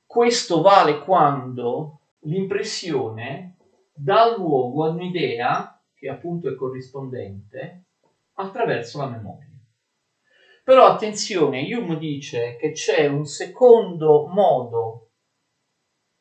Questo 0.05 0.61
vale 0.61 0.99
quando 0.99 1.95
l'impressione 2.21 3.55
dà 3.93 4.29
luogo 4.29 4.85
ad 4.85 4.95
un'idea 4.95 5.75
che 5.95 6.09
appunto 6.09 6.49
è 6.49 6.55
corrispondente 6.55 7.79
attraverso 8.35 8.99
la 8.99 9.07
memoria. 9.07 9.52
Però 10.65 10.87
attenzione, 10.87 11.75
Hume 11.75 11.99
dice 11.99 12.57
che 12.57 12.71
c'è 12.71 13.07
un 13.07 13.25
secondo 13.25 14.27
modo 14.27 15.09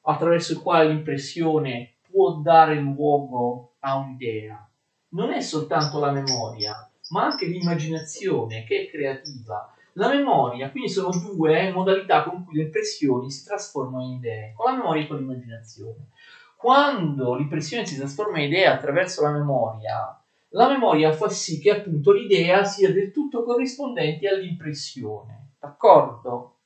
attraverso 0.02 0.54
il 0.54 0.62
quale 0.62 0.88
l'impressione 0.88 1.98
può 2.10 2.34
dare 2.38 2.80
luogo 2.80 3.76
a 3.80 3.98
un'idea. 3.98 4.68
Non 5.10 5.32
è 5.32 5.42
soltanto 5.42 6.00
la 6.00 6.10
memoria, 6.10 6.74
ma 7.10 7.26
anche 7.26 7.46
l'immaginazione 7.46 8.64
che 8.64 8.84
è 8.84 8.90
creativa. 8.90 9.72
La 9.94 10.10
memoria, 10.10 10.72
quindi 10.72 10.90
sono 10.90 11.12
due 11.12 11.72
modalità 11.72 12.24
con 12.24 12.44
cui 12.44 12.56
le 12.56 12.64
impressioni 12.64 13.30
si 13.30 13.44
trasformano 13.44 14.06
in 14.06 14.14
idee, 14.14 14.54
con 14.56 14.72
la 14.72 14.78
memoria 14.78 15.04
e 15.04 15.08
con 15.08 15.18
l'immaginazione. 15.18 16.08
Quando 16.56 17.36
l'impressione 17.36 17.86
si 17.86 17.98
trasforma 17.98 18.40
in 18.40 18.52
idea 18.52 18.74
attraverso 18.74 19.22
la 19.22 19.32
memoria, 19.32 20.21
la 20.52 20.68
memoria 20.68 21.14
fa 21.14 21.30
sì 21.30 21.60
che 21.60 21.72
appunto 21.72 22.12
l'idea 22.12 22.64
sia 22.64 22.92
del 22.92 23.12
tutto 23.12 23.44
corrispondente 23.44 24.28
all'impressione, 24.28 25.54
d'accordo? 25.60 26.58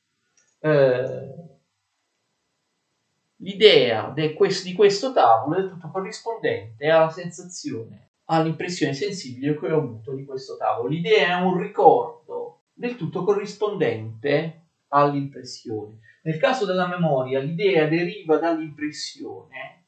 Eh, 0.58 1.34
l'idea 3.36 4.12
di 4.14 4.72
questo 4.74 5.12
tavolo 5.12 5.56
è 5.56 5.60
del 5.60 5.70
tutto 5.70 5.90
corrispondente 5.90 6.88
alla 6.88 7.10
sensazione, 7.10 8.10
all'impressione 8.24 8.92
sensibile 8.92 9.58
che 9.58 9.70
ho 9.70 9.78
avuto 9.78 10.14
di 10.14 10.24
questo 10.24 10.56
tavolo. 10.56 10.88
L'idea 10.88 11.38
è 11.38 11.42
un 11.42 11.58
ricordo 11.58 12.62
del 12.72 12.96
tutto 12.96 13.22
corrispondente 13.22 14.62
all'impressione. 14.88 15.98
Nel 16.22 16.38
caso 16.38 16.64
della 16.64 16.88
memoria, 16.88 17.38
l'idea 17.38 17.86
deriva 17.86 18.38
dall'impressione 18.38 19.85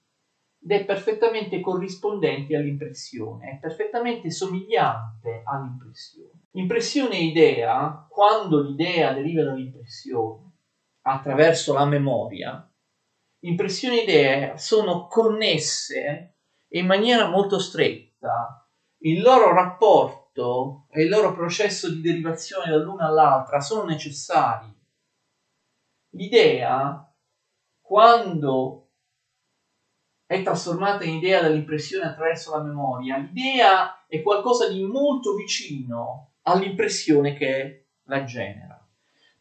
ed 0.61 0.73
è 0.73 0.85
perfettamente 0.85 1.61
corrispondente 1.61 2.57
all'impressione, 2.57 3.53
è 3.53 3.59
perfettamente 3.59 4.31
somigliante 4.31 5.43
all'impressione. 5.45 6.47
Impressione 6.53 7.17
e 7.17 7.25
idea, 7.25 8.07
quando 8.09 8.61
l'idea 8.61 9.13
deriva 9.13 9.45
dall'impressione 9.45 10.53
attraverso 11.03 11.73
la 11.73 11.87
memoria, 11.87 12.63
impressione 13.41 14.01
e 14.01 14.03
idee 14.03 14.59
sono 14.59 15.07
connesse 15.07 16.35
in 16.73 16.87
maniera 16.87 17.29
molto 17.29 17.59
stretta. 17.59 18.67
Il 19.03 19.23
loro 19.23 19.53
rapporto 19.53 20.87
e 20.91 21.03
il 21.03 21.09
loro 21.09 21.33
processo 21.33 21.89
di 21.91 22.01
derivazione 22.01 22.69
dall'una 22.69 23.07
all'altra 23.07 23.61
sono 23.61 23.85
necessari. 23.85 24.75
L'idea, 26.11 27.09
quando 27.81 28.88
è 30.29 30.43
trasformata 30.43 31.05
in 31.05 31.15
idea 31.15 31.41
dall'impressione 31.41 32.05
attraverso 32.05 32.51
la 32.51 32.61
memoria. 32.61 33.17
L'idea 33.17 34.05
è 34.07 34.21
qualcosa 34.21 34.69
di 34.69 34.83
molto 34.83 35.33
vicino 35.33 36.27
all'impressione 36.43 37.33
che 37.33 37.79
la 38.03 38.23
genera. 38.25 38.79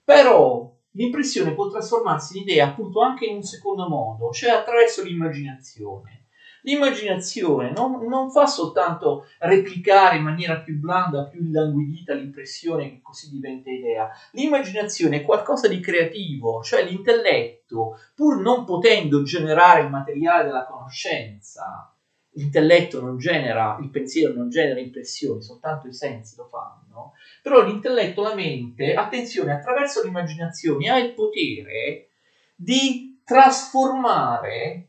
Però 0.02 0.66
l'impressione 0.92 1.54
può 1.54 1.68
trasformarsi 1.68 2.38
in 2.38 2.44
idea 2.44 2.68
appunto 2.68 3.02
anche 3.02 3.26
in 3.26 3.36
un 3.36 3.42
secondo 3.42 3.86
modo, 3.86 4.32
cioè 4.32 4.52
attraverso 4.52 5.02
l'immaginazione. 5.02 6.27
L'immaginazione 6.62 7.72
non, 7.72 8.06
non, 8.08 8.30
fa 8.32 8.46
soltanto 8.46 9.28
replicare 9.40 10.18
in 10.18 10.24
maniera 10.24 10.60
più 10.60 10.78
blanda, 10.78 11.28
più 11.28 11.44
illanguidita 11.44 12.14
l'impressione 12.14 12.90
che 12.90 13.00
così 13.02 13.30
diventa 13.30 13.70
idea. 13.70 14.10
L'immaginazione 14.32 15.18
è 15.18 15.24
qualcosa 15.24 15.68
di 15.68 15.80
creativo, 15.80 16.62
cioè 16.64 16.84
l'intelletto, 16.84 18.00
pur 18.16 18.42
non 18.42 18.66
potendo 18.66 19.24
generare 19.24 19.82
il 19.82 19.90
materiale 19.90 20.46
della 20.46 20.66
conoscenza, 20.66 21.94
l'intelletto 22.38 23.02
non 23.02 23.18
genera, 23.18 23.78
il 23.82 23.90
pensiero 23.90 24.34
non 24.34 24.50
genera 24.50 24.80
impressioni, 24.80 25.42
soltanto 25.42 25.88
i 25.88 25.94
sensi 25.94 26.36
lo 26.36 26.46
fanno, 26.46 27.14
però 27.42 27.64
l'intelletto, 27.64 28.22
la 28.22 28.36
mente, 28.36 28.94
attenzione, 28.94 29.54
attraverso 29.54 30.04
l'immaginazione 30.04 30.90
ha 30.90 30.98
il 30.98 31.14
potere 31.14 32.10
di 32.56 33.22
trasformare 33.24 34.87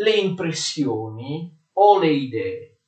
le 0.00 0.12
impressioni 0.12 1.54
o 1.74 1.98
le 1.98 2.10
idee. 2.10 2.78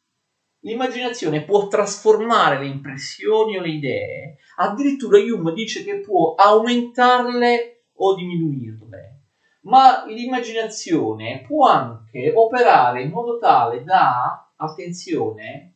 L'immaginazione 0.61 1.45
può 1.45 1.67
trasformare 1.67 2.59
le 2.59 2.67
impressioni 2.67 3.59
o 3.59 3.61
le 3.61 3.69
idee, 3.69 4.37
addirittura 4.57 5.19
Hume 5.19 5.53
dice 5.53 5.85
che 5.85 6.01
può 6.01 6.35
aumentarle 6.35 7.83
o 7.97 8.15
diminuirle, 8.15 9.21
ma 9.63 10.05
l'immaginazione 10.07 11.43
può 11.47 11.67
anche 11.69 12.33
operare 12.35 13.03
in 13.03 13.11
modo 13.11 13.39
tale 13.39 13.83
da, 13.83 14.51
attenzione, 14.57 15.75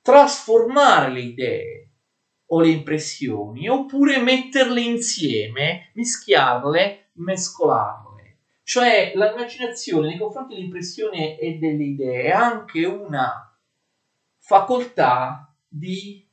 trasformare 0.00 1.10
le 1.10 1.20
idee 1.20 1.90
o 2.46 2.60
le 2.60 2.68
impressioni 2.68 3.68
oppure 3.68 4.20
metterle 4.20 4.80
insieme, 4.80 5.90
mischiarle, 5.94 7.10
mescolarle. 7.14 8.05
Cioè 8.66 9.12
l'immaginazione 9.14 10.08
nei 10.08 10.18
confronti 10.18 10.54
dell'impressione 10.54 11.38
e 11.38 11.52
delle 11.52 11.84
idee 11.84 12.24
è 12.24 12.30
anche 12.30 12.84
una 12.84 13.56
facoltà 14.38 15.54
di 15.68 16.28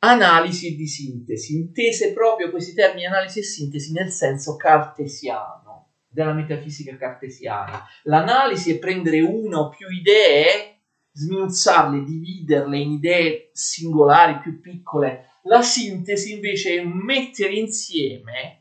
analisi 0.00 0.68
e 0.68 0.76
di 0.76 0.86
sintesi, 0.86 1.54
intese 1.54 2.12
proprio 2.12 2.50
questi 2.50 2.74
termini 2.74 3.06
analisi 3.06 3.38
e 3.38 3.42
sintesi 3.42 3.92
nel 3.92 4.10
senso 4.10 4.56
cartesiano, 4.56 5.92
della 6.06 6.34
metafisica 6.34 6.94
cartesiana. 6.98 7.86
L'analisi 8.02 8.72
è 8.72 8.78
prendere 8.78 9.22
una 9.22 9.60
o 9.60 9.70
più 9.70 9.88
idee, 9.88 10.82
sminuzzarle, 11.12 12.04
dividerle 12.04 12.76
in 12.76 12.90
idee 12.90 13.48
singolari 13.54 14.40
più 14.40 14.60
piccole. 14.60 15.38
La 15.44 15.62
sintesi 15.62 16.34
invece 16.34 16.80
è 16.80 16.84
mettere 16.84 17.54
insieme 17.54 18.59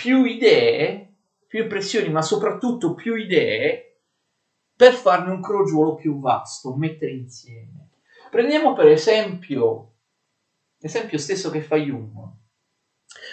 più 0.00 0.24
idee, 0.24 1.16
più 1.46 1.62
impressioni, 1.64 2.08
ma 2.08 2.22
soprattutto 2.22 2.94
più 2.94 3.16
idee 3.16 3.98
per 4.74 4.94
farne 4.94 5.30
un 5.30 5.42
crogiolo 5.42 5.94
più 5.94 6.18
vasto, 6.20 6.74
mettere 6.74 7.12
insieme. 7.12 7.90
Prendiamo 8.30 8.72
per 8.72 8.86
esempio 8.86 9.92
l'esempio 10.78 11.18
stesso 11.18 11.50
che 11.50 11.60
fa 11.60 11.76
Hume, 11.76 12.36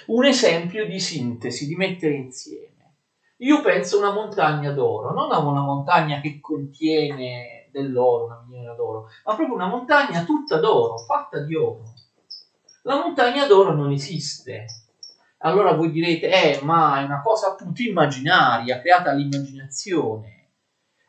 un 0.08 0.26
esempio 0.26 0.86
di 0.86 1.00
sintesi, 1.00 1.68
di 1.68 1.76
mettere 1.76 2.16
insieme. 2.16 2.96
Io 3.38 3.62
penso 3.62 3.96
a 3.96 4.00
una 4.00 4.14
montagna 4.14 4.74
d'oro, 4.74 5.14
non 5.14 5.32
a 5.32 5.38
una 5.38 5.62
montagna 5.62 6.20
che 6.20 6.42
contiene 6.42 7.70
dell'oro, 7.72 8.26
una 8.26 8.44
miniera 8.46 8.74
d'oro, 8.74 9.08
ma 9.24 9.36
proprio 9.36 9.56
una 9.56 9.68
montagna 9.68 10.26
tutta 10.26 10.58
d'oro, 10.58 10.98
fatta 10.98 11.40
di 11.40 11.56
oro. 11.56 11.94
La 12.82 12.98
montagna 12.98 13.48
d'oro 13.48 13.74
non 13.74 13.92
esiste. 13.92 14.66
Allora 15.40 15.74
voi 15.74 15.92
direte, 15.92 16.30
eh, 16.30 16.60
ma 16.64 17.00
è 17.00 17.04
una 17.04 17.22
cosa 17.22 17.48
appunto 17.50 17.82
immaginaria, 17.82 18.82
creata 18.82 19.12
dall'immaginazione. 19.12 20.38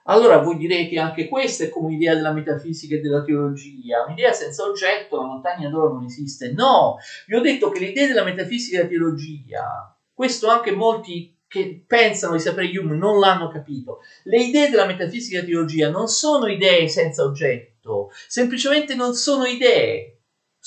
Allora 0.04 0.38
voi 0.38 0.56
direte 0.56 0.99
anche 0.99 1.28
questa 1.28 1.64
è 1.64 1.68
come 1.68 1.87
un'idea 1.88 2.14
della 2.14 2.32
metafisica 2.32 2.94
e 2.94 3.00
della 3.00 3.23
teologia, 3.23 4.04
un'idea 4.06 4.32
senza 4.32 4.64
oggetto, 4.64 5.16
la 5.16 5.26
montagna 5.26 5.68
d'oro 5.68 5.94
non 5.94 6.04
esiste. 6.04 6.52
No, 6.52 6.97
vi 7.26 7.35
ho 7.35 7.40
detto 7.40 7.70
che 7.70 7.78
l'idea 7.78 8.06
della 8.06 8.25
metafisica 8.25 8.78
e 8.78 8.87
della 8.87 8.90
teologia, 8.90 9.99
questo 10.12 10.49
anche 10.49 10.73
molti 10.73 11.37
che 11.47 11.85
pensano 11.87 12.35
di 12.35 12.40
sapere 12.40 12.76
Hume 12.78 12.97
non 12.97 13.18
l'hanno 13.18 13.49
capito. 13.49 14.00
Le 14.25 14.42
idee 14.42 14.70
della 14.70 14.87
metafisica 14.87 15.38
e 15.38 15.40
della 15.40 15.52
teologia 15.52 15.90
non 15.90 16.08
sono 16.08 16.47
idee 16.47 16.88
senza 16.88 17.23
oggetto, 17.25 18.11
semplicemente 18.26 18.94
non 18.94 19.14
sono 19.14 19.44
idee, 19.44 20.17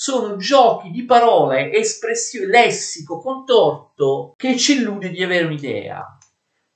sono 0.02 0.34
giochi 0.34 0.90
di 0.90 1.04
parole, 1.04 1.70
espressioni, 1.72 2.46
lessico 2.46 3.20
contorto 3.20 4.34
che 4.36 4.56
ci 4.56 4.78
illude 4.78 5.10
di 5.10 5.22
avere 5.22 5.44
un'idea. 5.44 6.18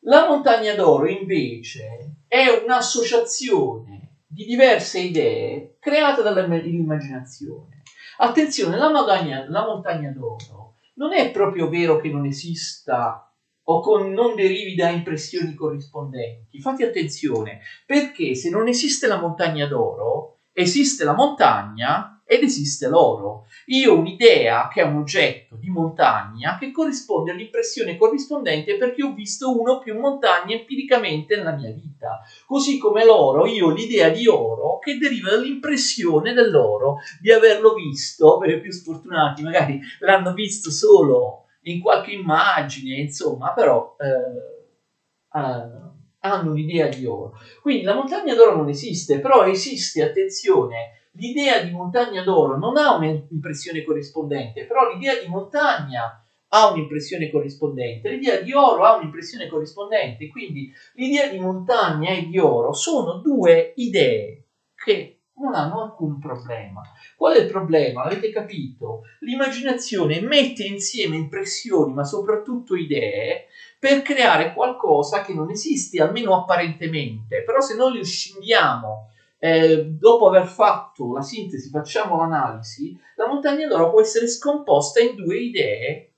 La 0.02 0.28
montagna 0.28 0.76
d'oro 0.76 1.08
invece 1.08 2.18
è 2.28 2.62
un'associazione 2.64 4.18
di 4.28 4.44
diverse 4.44 5.00
idee 5.00 5.76
create 5.80 6.22
dall'immaginazione. 6.22 7.82
Attenzione, 8.18 8.76
la 8.76 8.92
montagna, 8.92 9.44
la 9.48 9.66
montagna 9.66 10.10
d'oro 10.10 10.74
non 10.94 11.12
è 11.12 11.32
proprio 11.32 11.68
vero 11.68 11.96
che 11.96 12.10
non 12.10 12.26
esista 12.26 13.28
o 13.64 13.80
con, 13.80 14.12
non 14.12 14.36
derivi 14.36 14.76
da 14.76 14.90
impressioni 14.90 15.52
corrispondenti. 15.54 16.60
Fate 16.60 16.86
attenzione, 16.86 17.58
perché 17.84 18.36
se 18.36 18.50
non 18.50 18.68
esiste 18.68 19.08
la 19.08 19.18
montagna 19.18 19.66
d'oro, 19.66 20.36
esiste 20.52 21.02
la 21.02 21.14
montagna 21.14 22.15
ed 22.28 22.42
esiste 22.42 22.88
l'oro. 22.88 23.44
Io 23.66 23.92
ho 23.92 23.98
un'idea 23.98 24.68
che 24.68 24.82
è 24.82 24.84
un 24.84 24.96
oggetto 24.98 25.54
di 25.56 25.70
montagna 25.70 26.56
che 26.58 26.72
corrisponde 26.72 27.30
all'impressione 27.30 27.96
corrispondente 27.96 28.76
perché 28.76 29.04
ho 29.04 29.12
visto 29.12 29.56
uno 29.58 29.74
o 29.74 29.78
più 29.78 29.98
montagne 29.98 30.56
empiricamente 30.56 31.36
nella 31.36 31.54
mia 31.54 31.70
vita. 31.70 32.20
Così 32.44 32.78
come 32.78 33.04
l'oro, 33.04 33.46
io 33.46 33.66
ho 33.66 33.70
l'idea 33.70 34.08
di 34.08 34.26
oro 34.26 34.78
che 34.78 34.98
deriva 34.98 35.30
dall'impressione 35.30 36.32
dell'oro, 36.32 36.96
di 37.20 37.30
averlo 37.30 37.74
visto, 37.74 38.38
per 38.38 38.50
i 38.50 38.60
più 38.60 38.72
sfortunati 38.72 39.42
magari 39.42 39.80
l'hanno 40.00 40.32
visto 40.32 40.70
solo 40.70 41.44
in 41.62 41.80
qualche 41.80 42.12
immagine, 42.12 42.96
insomma, 42.96 43.52
però 43.52 43.96
eh, 43.98 45.38
eh, 45.38 45.94
hanno 46.20 46.50
un'idea 46.50 46.88
di 46.88 47.06
oro. 47.06 47.32
Quindi 47.60 47.84
la 47.84 47.94
montagna 47.94 48.34
d'oro 48.34 48.56
non 48.56 48.68
esiste, 48.68 49.20
però 49.20 49.44
esiste, 49.44 50.02
attenzione, 50.02 51.05
l'idea 51.16 51.60
di 51.60 51.70
montagna 51.70 52.22
d'oro 52.22 52.56
non 52.56 52.76
ha 52.76 52.94
un'impressione 52.96 53.82
corrispondente, 53.84 54.64
però 54.64 54.92
l'idea 54.92 55.18
di 55.18 55.26
montagna 55.26 56.20
ha 56.48 56.70
un'impressione 56.70 57.30
corrispondente, 57.30 58.10
l'idea 58.10 58.40
di 58.40 58.52
oro 58.52 58.84
ha 58.84 58.96
un'impressione 58.96 59.48
corrispondente, 59.48 60.28
quindi 60.28 60.72
l'idea 60.94 61.28
di 61.28 61.38
montagna 61.38 62.10
e 62.10 62.26
di 62.26 62.38
oro 62.38 62.72
sono 62.72 63.14
due 63.18 63.72
idee 63.76 64.44
che 64.74 65.16
non 65.38 65.54
hanno 65.54 65.82
alcun 65.82 66.18
problema. 66.18 66.80
Qual 67.16 67.34
è 67.34 67.40
il 67.40 67.50
problema? 67.50 68.04
Avete 68.04 68.30
capito? 68.30 69.02
L'immaginazione 69.20 70.20
mette 70.20 70.64
insieme 70.64 71.16
impressioni, 71.16 71.92
ma 71.92 72.04
soprattutto 72.04 72.74
idee, 72.74 73.46
per 73.78 74.02
creare 74.02 74.54
qualcosa 74.54 75.20
che 75.22 75.34
non 75.34 75.50
esiste, 75.50 76.00
almeno 76.00 76.34
apparentemente. 76.34 77.42
Però 77.42 77.60
se 77.60 77.76
noi 77.76 77.98
li 77.98 78.04
scindiamo 78.04 79.10
eh, 79.38 79.84
dopo 79.84 80.28
aver 80.28 80.46
fatto 80.46 81.12
la 81.12 81.22
sintesi, 81.22 81.68
facciamo 81.68 82.16
l'analisi, 82.16 82.98
la 83.16 83.26
montagna 83.26 83.66
d'oro 83.66 83.90
può 83.90 84.00
essere 84.00 84.28
scomposta 84.28 85.00
in 85.00 85.14
due 85.14 85.38
idee 85.38 86.14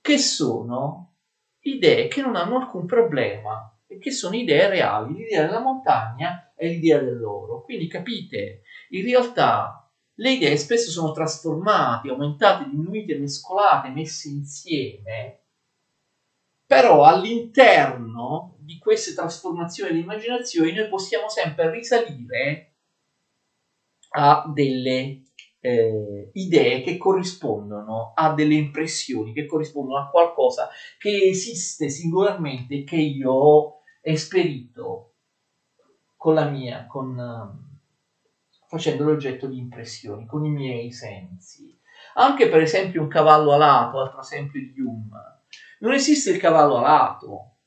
che 0.00 0.18
sono 0.18 1.14
idee 1.60 2.08
che 2.08 2.22
non 2.22 2.36
hanno 2.36 2.56
alcun 2.56 2.86
problema 2.86 3.76
e 3.86 3.98
che 3.98 4.10
sono 4.10 4.36
idee 4.36 4.68
reali, 4.68 5.14
l'idea 5.14 5.44
della 5.44 5.60
montagna 5.60 6.52
e 6.56 6.68
l'idea 6.68 6.98
dell'oro. 6.98 7.62
Quindi 7.62 7.88
capite, 7.88 8.62
in 8.90 9.04
realtà 9.04 9.90
le 10.14 10.32
idee 10.32 10.56
spesso 10.56 10.90
sono 10.90 11.12
trasformate, 11.12 12.10
aumentate, 12.10 12.68
diminuite, 12.68 13.18
mescolate, 13.18 13.88
messe 13.88 14.28
insieme, 14.28 15.40
però 16.66 17.04
all'interno 17.04 18.59
di 18.70 18.78
queste 18.78 19.14
trasformazioni 19.14 19.94
di 19.94 20.00
immaginazione 20.02 20.72
noi 20.72 20.88
possiamo 20.88 21.28
sempre 21.28 21.72
risalire 21.72 22.76
a 24.10 24.44
delle 24.54 25.24
eh, 25.58 26.30
idee 26.34 26.80
che 26.80 26.96
corrispondono 26.96 28.12
a 28.14 28.32
delle 28.32 28.54
impressioni, 28.54 29.32
che 29.32 29.46
corrispondono 29.46 29.98
a 29.98 30.08
qualcosa 30.08 30.68
che 30.98 31.10
esiste 31.24 31.88
singolarmente 31.88 32.84
che 32.84 32.94
io 32.94 33.32
ho 33.32 33.80
esperito 34.02 35.14
con 36.16 36.34
la 36.34 36.48
mia, 36.48 36.86
con, 36.86 37.18
facendo 38.68 39.02
l'oggetto 39.02 39.48
di 39.48 39.58
impressioni, 39.58 40.26
con 40.26 40.44
i 40.44 40.50
miei 40.50 40.92
sensi. 40.92 41.76
Anche 42.14 42.48
per 42.48 42.60
esempio 42.60 43.02
un 43.02 43.08
cavallo 43.08 43.52
alato, 43.52 43.98
altro 44.00 44.20
esempio 44.20 44.60
di 44.60 44.80
Hume. 44.80 45.42
Non 45.80 45.92
esiste 45.92 46.30
il 46.30 46.38
cavallo 46.38 46.76
alato, 46.76 47.59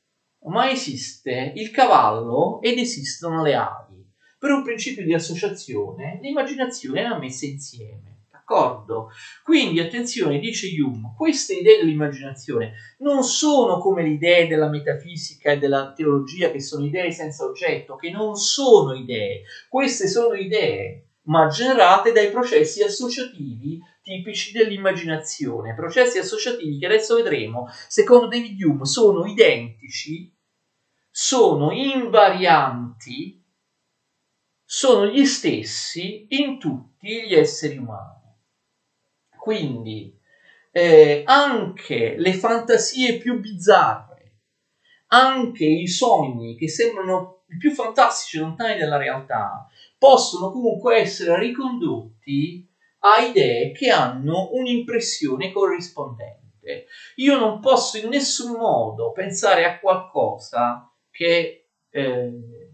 ma 0.46 0.70
esiste 0.70 1.52
il 1.54 1.70
cavallo 1.70 2.60
ed 2.60 2.78
esistono 2.78 3.42
le 3.42 3.54
ali. 3.54 4.06
Per 4.38 4.50
un 4.50 4.62
principio 4.62 5.04
di 5.04 5.14
associazione, 5.14 6.18
l'immaginazione 6.20 7.02
è 7.02 7.18
messa 7.18 7.46
insieme. 7.46 8.14
D'accordo? 8.30 9.08
Quindi 9.42 9.80
attenzione, 9.80 10.38
dice 10.38 10.68
Hume, 10.78 11.14
queste 11.16 11.54
idee 11.54 11.78
dell'immaginazione 11.78 12.74
non 12.98 13.22
sono 13.22 13.78
come 13.78 14.02
le 14.02 14.10
idee 14.10 14.46
della 14.46 14.68
metafisica 14.68 15.52
e 15.52 15.58
della 15.58 15.94
teologia, 15.94 16.50
che 16.50 16.60
sono 16.60 16.84
idee 16.84 17.10
senza 17.10 17.46
oggetto, 17.46 17.96
che 17.96 18.10
non 18.10 18.36
sono 18.36 18.92
idee. 18.92 19.44
Queste 19.66 20.08
sono 20.08 20.34
idee, 20.34 21.06
ma 21.22 21.46
generate 21.46 22.12
dai 22.12 22.30
processi 22.30 22.82
associativi 22.82 23.80
tipici 24.02 24.52
dell'immaginazione. 24.52 25.74
Processi 25.74 26.18
associativi 26.18 26.78
che 26.78 26.84
adesso 26.84 27.14
vedremo, 27.16 27.66
secondo 27.88 28.28
David 28.28 28.62
Hume, 28.62 28.84
sono 28.84 29.24
identici 29.24 30.33
sono 31.16 31.70
invarianti, 31.70 33.40
sono 34.64 35.06
gli 35.06 35.24
stessi 35.24 36.26
in 36.30 36.58
tutti 36.58 37.28
gli 37.28 37.32
esseri 37.32 37.76
umani. 37.76 38.34
Quindi 39.38 40.12
eh, 40.72 41.22
anche 41.24 42.16
le 42.16 42.32
fantasie 42.32 43.18
più 43.18 43.38
bizzarre, 43.38 44.38
anche 45.10 45.64
i 45.64 45.86
sogni 45.86 46.56
che 46.56 46.68
sembrano 46.68 47.44
i 47.46 47.58
più 47.58 47.70
fantastici 47.70 48.38
lontani 48.38 48.76
dalla 48.76 48.96
realtà, 48.96 49.68
possono 49.96 50.50
comunque 50.50 50.96
essere 50.96 51.38
ricondotti 51.38 52.68
a 52.98 53.20
idee 53.20 53.70
che 53.70 53.88
hanno 53.88 54.48
un'impressione 54.50 55.52
corrispondente. 55.52 56.86
Io 57.16 57.38
non 57.38 57.60
posso 57.60 57.98
in 57.98 58.08
nessun 58.08 58.56
modo 58.56 59.12
pensare 59.12 59.64
a 59.64 59.78
qualcosa 59.78 60.88
che 61.14 61.68
eh, 61.90 62.32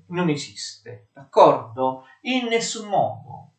non 0.08 0.30
esiste, 0.30 1.08
d'accordo? 1.12 2.04
In 2.22 2.46
nessun 2.46 2.88
modo. 2.88 3.52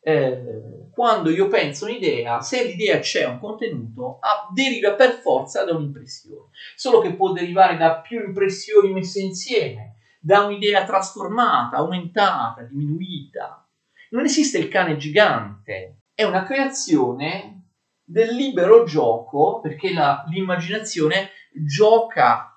Eh, 0.00 0.88
quando 0.90 1.30
io 1.30 1.48
penso 1.48 1.84
un'idea, 1.84 2.40
se 2.40 2.64
l'idea 2.64 2.98
c'è 2.98 3.26
un 3.26 3.38
contenuto, 3.38 4.18
ah, 4.20 4.48
deriva 4.52 4.94
per 4.94 5.12
forza 5.12 5.64
da 5.64 5.74
un'impressione, 5.74 6.48
solo 6.74 7.00
che 7.00 7.14
può 7.14 7.32
derivare 7.32 7.76
da 7.76 8.00
più 8.00 8.24
impressioni 8.24 8.92
messe 8.92 9.20
insieme, 9.20 9.96
da 10.18 10.44
un'idea 10.44 10.84
trasformata, 10.84 11.76
aumentata, 11.76 12.62
diminuita. 12.62 13.68
Non 14.10 14.24
esiste 14.24 14.58
il 14.58 14.68
cane 14.68 14.96
gigante, 14.96 16.00
è 16.14 16.24
una 16.24 16.42
creazione 16.42 17.68
del 18.02 18.34
libero 18.34 18.84
gioco, 18.84 19.60
perché 19.60 19.92
la, 19.92 20.24
l'immaginazione 20.28 21.30
gioca 21.52 22.51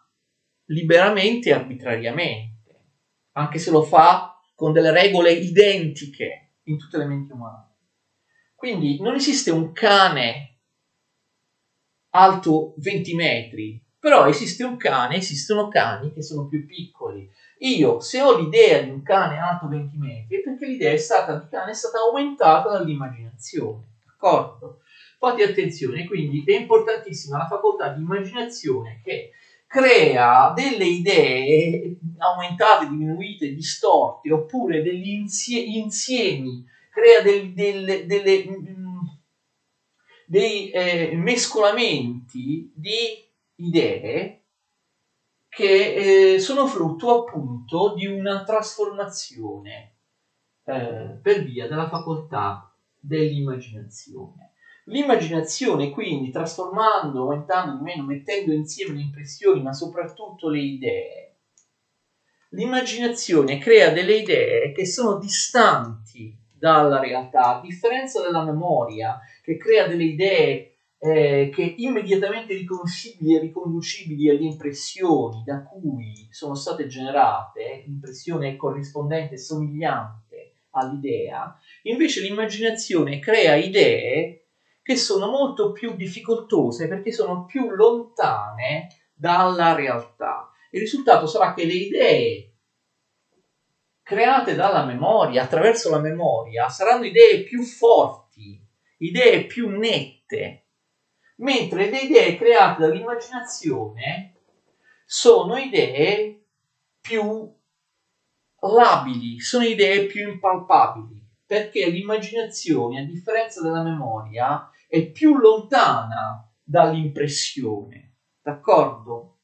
liberamente 0.65 1.49
e 1.49 1.54
arbitrariamente, 1.54 2.84
anche 3.34 3.60
se 3.60 3.71
lo 3.71 3.82
fa 3.82 4.39
con 4.56 4.71
delle 4.71 4.91
regole 4.91 5.32
identiche 5.32 6.54
in 6.63 6.78
tutte 6.78 6.97
le 6.97 7.06
menti 7.06 7.32
umane. 7.32 7.73
Quindi 8.56 8.99
non 9.01 9.15
esiste 9.15 9.51
un 9.51 9.71
cane 9.73 10.56
alto 12.12 12.73
20 12.78 13.13
metri, 13.13 13.84
però 13.99 14.28
esiste 14.28 14.63
un 14.63 14.78
cane, 14.78 15.17
esistono 15.17 15.67
cani 15.67 16.13
che 16.13 16.21
sono 16.21 16.47
più 16.47 16.65
piccoli. 16.65 17.30
Io, 17.60 17.99
se 17.99 18.21
ho 18.21 18.38
l'idea 18.38 18.82
di 18.82 18.89
un 18.89 19.01
cane 19.01 19.38
alto 19.38 19.67
20 19.67 19.97
metri, 19.97 20.38
è 20.38 20.41
perché 20.41 20.67
l'idea 20.67 20.91
è 20.91 20.97
stata, 20.97 21.36
di 21.36 21.47
cane 21.49 21.71
è 21.71 21.73
stata 21.73 21.99
aumentata 21.99 22.69
dall'immaginazione, 22.69 23.97
d'accordo? 24.06 24.82
Fate 25.17 25.43
attenzione, 25.43 26.06
quindi 26.06 26.43
è 26.45 26.58
importantissima 26.58 27.38
la 27.38 27.47
facoltà 27.47 27.89
di 27.89 28.01
immaginazione 28.01 29.01
che 29.04 29.32
crea 29.76 30.54
delle 30.54 30.86
idee 30.86 32.00
aumentate, 32.18 32.88
diminuite, 32.88 33.54
distorte, 33.54 34.32
oppure 34.32 34.82
degli 34.82 35.10
insiemi, 35.10 36.64
crea 36.90 37.22
del, 37.22 37.54
del, 37.54 38.06
delle, 38.06 38.46
mm, 38.48 39.00
dei 40.28 40.70
eh, 40.70 41.12
mescolamenti 41.16 42.72
di 42.74 43.22
idee 43.56 44.46
che 45.50 46.36
eh, 46.36 46.40
sono 46.40 46.68
frutto 46.68 47.24
appunto 47.24 47.96
di 47.96 48.06
una 48.06 48.46
trasformazione 48.46 49.98
eh, 50.64 51.20
per 51.22 51.44
via 51.44 51.68
della 51.68 51.90
facoltà 51.90 52.74
dell'immaginazione. 52.98 54.54
L'immaginazione 54.88 55.89
quindi 55.89 56.30
trasformando, 56.30 57.21
aumentando 57.21 57.78
di 57.78 57.82
meno, 57.84 58.04
mettendo 58.04 58.54
insieme 58.54 58.93
le 58.93 59.02
impressioni, 59.02 59.62
ma 59.62 59.74
soprattutto 59.74 60.48
le 60.48 60.60
idee, 60.60 61.36
l'immaginazione 62.50 63.58
crea 63.58 63.89
delle 63.89 64.15
idee 64.17 64.71
che 64.71 64.86
sono 64.86 65.17
distanti 65.17 66.38
dalla 66.52 67.00
realtà, 67.00 67.58
a 67.58 67.62
differenza 67.62 68.21
della 68.21 68.43
memoria, 68.43 69.19
che 69.41 69.58
crea 69.58 69.88
delle 69.88 70.04
idee 70.04 70.76
eh, 71.00 71.50
che 71.52 71.74
immediatamente 71.78 72.54
riconoscibili 72.54 73.36
e 73.36 73.39
riconducibili 73.39 74.30
alle 74.30 74.45
impressioni 74.45 75.43
da 75.43 75.63
cui 75.63 76.28
sono 76.30 76.56
state 76.56 76.86
generate, 76.88 77.84
l'impressione 77.86 78.56
corrispondente 78.56 79.38
somigliante 79.38 80.54
all'idea, 80.71 81.58
invece 81.84 82.21
l'immaginazione 82.21 83.19
crea 83.19 83.56
idee 83.56 84.45
che 84.86 84.98
sono 84.98 85.32
molto 85.32 85.71
più 85.71 85.95
difficoltose 85.95 86.88
perché 86.88 87.12
sono 87.12 87.45
più 87.45 87.71
lontane 87.71 88.89
dalla 89.15 89.74
realtà. 89.74 90.52
Il 90.69 90.82
risultato 90.82 91.26
sarà 91.26 91.56
che 91.56 91.65
le 91.65 91.74
idee 91.74 92.54
create 94.04 94.54
dalla 94.54 94.86
memoria, 94.86 95.41
attraverso 95.41 95.89
la 95.89 95.98
memoria, 95.98 96.69
saranno 96.69 97.04
idee 97.06 97.41
più 97.41 97.63
forti, 97.63 98.63
idee 99.00 99.45
più 99.45 99.69
nette, 99.69 100.67
mentre 101.38 101.89
le 101.89 102.02
idee 102.02 102.36
create 102.36 102.82
dall'immaginazione 102.82 104.36
sono 105.04 105.58
idee 105.58 106.45
più 107.02 107.52
labili, 108.60 109.39
sono 109.39 109.63
idee 109.63 110.06
più 110.06 110.30
impalpabili, 110.30 111.28
perché 111.43 111.89
l'immaginazione, 111.89 113.00
a 113.00 113.04
differenza 113.04 113.63
della 113.63 113.82
memoria, 113.82 114.69
è 114.88 115.12
più 115.12 115.38
lontana 115.38 116.52
dall'impressione. 116.63 118.17
D'accordo? 118.41 119.39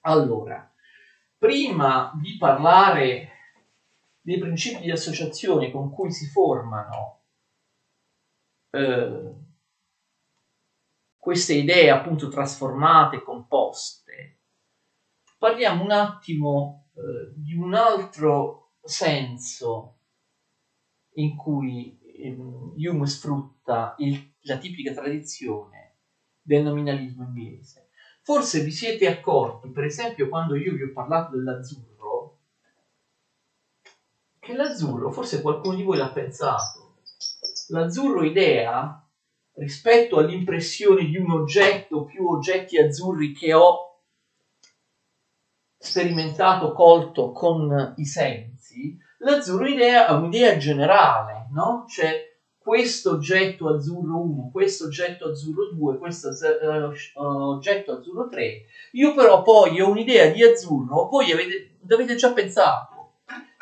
Allora, 0.00 0.72
prima 1.36 2.12
di 2.20 2.36
parlare 2.38 3.30
dei 4.20 4.38
principi 4.38 4.82
di 4.82 4.90
associazione 4.90 5.70
con 5.70 5.90
cui 5.90 6.12
si 6.12 6.26
formano 6.26 7.22
eh, 8.70 9.34
queste 11.16 11.54
idee 11.54 11.90
appunto 11.90 12.28
trasformate, 12.28 13.22
composte, 13.22 14.40
parliamo 15.38 15.84
un 15.84 15.90
attimo 15.90 16.90
eh, 16.94 17.32
di 17.36 17.54
un 17.54 17.74
altro 17.74 18.72
senso 18.82 19.98
in 21.14 21.36
cui 21.36 21.98
ehm, 22.00 22.74
Hume 22.76 23.06
sfrutta 23.06 23.94
il 23.98 24.27
la 24.42 24.58
tipica 24.58 24.92
tradizione 24.92 25.96
del 26.40 26.62
nominalismo 26.62 27.24
inglese. 27.24 27.88
Forse 28.22 28.60
vi 28.60 28.70
siete 28.70 29.06
accorti, 29.06 29.70
per 29.70 29.84
esempio, 29.84 30.28
quando 30.28 30.54
io 30.54 30.74
vi 30.74 30.82
ho 30.82 30.92
parlato 30.92 31.36
dell'azzurro, 31.36 32.36
che 34.38 34.54
l'azzurro, 34.54 35.10
forse 35.10 35.40
qualcuno 35.40 35.76
di 35.76 35.82
voi 35.82 35.96
l'ha 35.96 36.10
pensato, 36.10 36.96
l'azzurro 37.68 38.22
idea 38.22 39.02
rispetto 39.54 40.18
all'impressione 40.18 41.04
di 41.04 41.16
un 41.16 41.30
oggetto, 41.32 42.04
più 42.04 42.28
oggetti 42.28 42.78
azzurri 42.78 43.32
che 43.32 43.52
ho 43.54 44.02
sperimentato, 45.76 46.72
colto 46.72 47.32
con 47.32 47.94
i 47.96 48.04
sensi, 48.04 48.96
l'azzurro 49.18 49.66
idea 49.66 50.06
è 50.06 50.12
un'idea 50.12 50.56
generale, 50.56 51.48
no? 51.50 51.84
Cioè 51.88 52.27
questo 52.68 53.12
oggetto 53.12 53.74
azzurro 53.74 54.18
1, 54.18 54.50
questo 54.52 54.84
oggetto 54.84 55.30
azzurro 55.30 55.70
2, 55.72 55.96
questo 55.96 56.28
uh, 56.28 57.22
oggetto 57.22 57.92
azzurro 57.92 58.28
3. 58.28 58.62
Io 58.92 59.14
però 59.14 59.40
poi 59.40 59.80
ho 59.80 59.88
un'idea 59.88 60.28
di 60.28 60.44
azzurro, 60.44 61.08
voi 61.08 61.32
avete, 61.32 61.78
avete 61.88 62.14
già 62.14 62.30
pensato. 62.34 63.12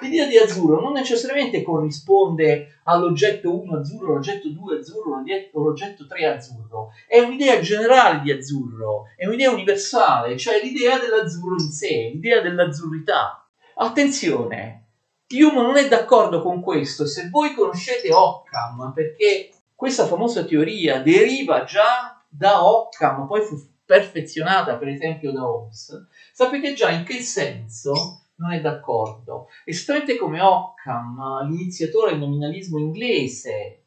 L'idea 0.00 0.26
di 0.26 0.36
azzurro 0.36 0.80
non 0.80 0.92
necessariamente 0.92 1.62
corrisponde 1.62 2.80
all'oggetto 2.82 3.56
1 3.56 3.78
azzurro, 3.78 4.14
all'oggetto 4.14 4.48
2 4.48 4.78
azzurro, 4.78 5.22
all'oggetto 5.54 6.06
3 6.08 6.26
azzurro. 6.26 6.88
È 7.06 7.20
un'idea 7.20 7.60
generale 7.60 8.22
di 8.22 8.32
azzurro, 8.32 9.04
è 9.16 9.24
un'idea 9.24 9.52
universale, 9.52 10.36
cioè 10.36 10.60
l'idea 10.60 10.98
dell'azzurro 10.98 11.54
in 11.54 11.70
sé, 11.70 12.10
l'idea 12.12 12.40
dell'azzurrità. 12.40 13.46
Attenzione, 13.76 14.85
Hume 15.28 15.60
non 15.60 15.76
è 15.76 15.88
d'accordo 15.88 16.40
con 16.40 16.60
questo. 16.62 17.04
Se 17.04 17.28
voi 17.28 17.52
conoscete 17.52 18.12
Occam, 18.12 18.92
perché 18.94 19.50
questa 19.74 20.06
famosa 20.06 20.44
teoria 20.44 21.00
deriva 21.00 21.64
già 21.64 22.24
da 22.28 22.64
Occam, 22.64 23.26
poi 23.26 23.42
fu 23.42 23.56
perfezionata 23.84 24.76
per 24.76 24.88
esempio 24.88 25.32
da 25.32 25.48
Hobbes, 25.48 26.06
sapete 26.32 26.74
già 26.74 26.90
in 26.90 27.04
che 27.04 27.20
senso 27.20 28.26
non 28.36 28.52
è 28.52 28.60
d'accordo. 28.60 29.48
Estratte 29.64 30.16
come 30.16 30.40
Occam, 30.40 31.48
l'iniziatore 31.48 32.12
del 32.12 32.20
nominalismo 32.20 32.78
inglese, 32.78 33.84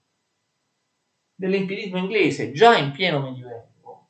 dell'empirismo 1.35 1.97
inglese, 1.97 2.51
già 2.51 2.77
in 2.77 2.91
pieno 2.91 3.21
medioevo, 3.21 4.09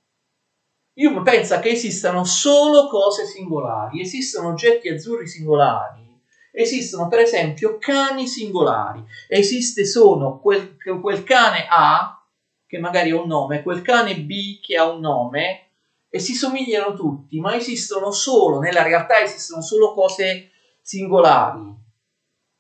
Hume 0.95 1.21
pensa 1.21 1.59
che 1.59 1.69
esistano 1.69 2.23
solo 2.23 2.87
cose 2.87 3.25
singolari, 3.25 4.01
esistono 4.01 4.49
oggetti 4.49 4.89
azzurri 4.89 5.27
singolari 5.27 6.08
esistono 6.51 7.07
per 7.07 7.19
esempio 7.19 7.77
cani 7.77 8.27
singolari. 8.27 9.03
Esiste 9.27 9.85
solo 9.85 10.39
quel, 10.39 10.75
quel 11.01 11.23
cane 11.23 11.65
A, 11.69 12.23
che 12.65 12.79
magari 12.79 13.11
ha 13.11 13.19
un 13.19 13.27
nome, 13.27 13.63
quel 13.63 13.81
cane 13.81 14.19
B 14.21 14.59
che 14.59 14.77
ha 14.77 14.89
un 14.89 14.99
nome, 14.99 15.69
e 16.09 16.19
si 16.19 16.33
somigliano 16.33 16.95
tutti, 16.95 17.39
ma 17.39 17.55
esistono 17.55 18.11
solo, 18.11 18.59
nella 18.59 18.81
realtà 18.81 19.21
esistono 19.21 19.61
solo 19.61 19.93
cose 19.93 20.49
singolari, 20.81 21.77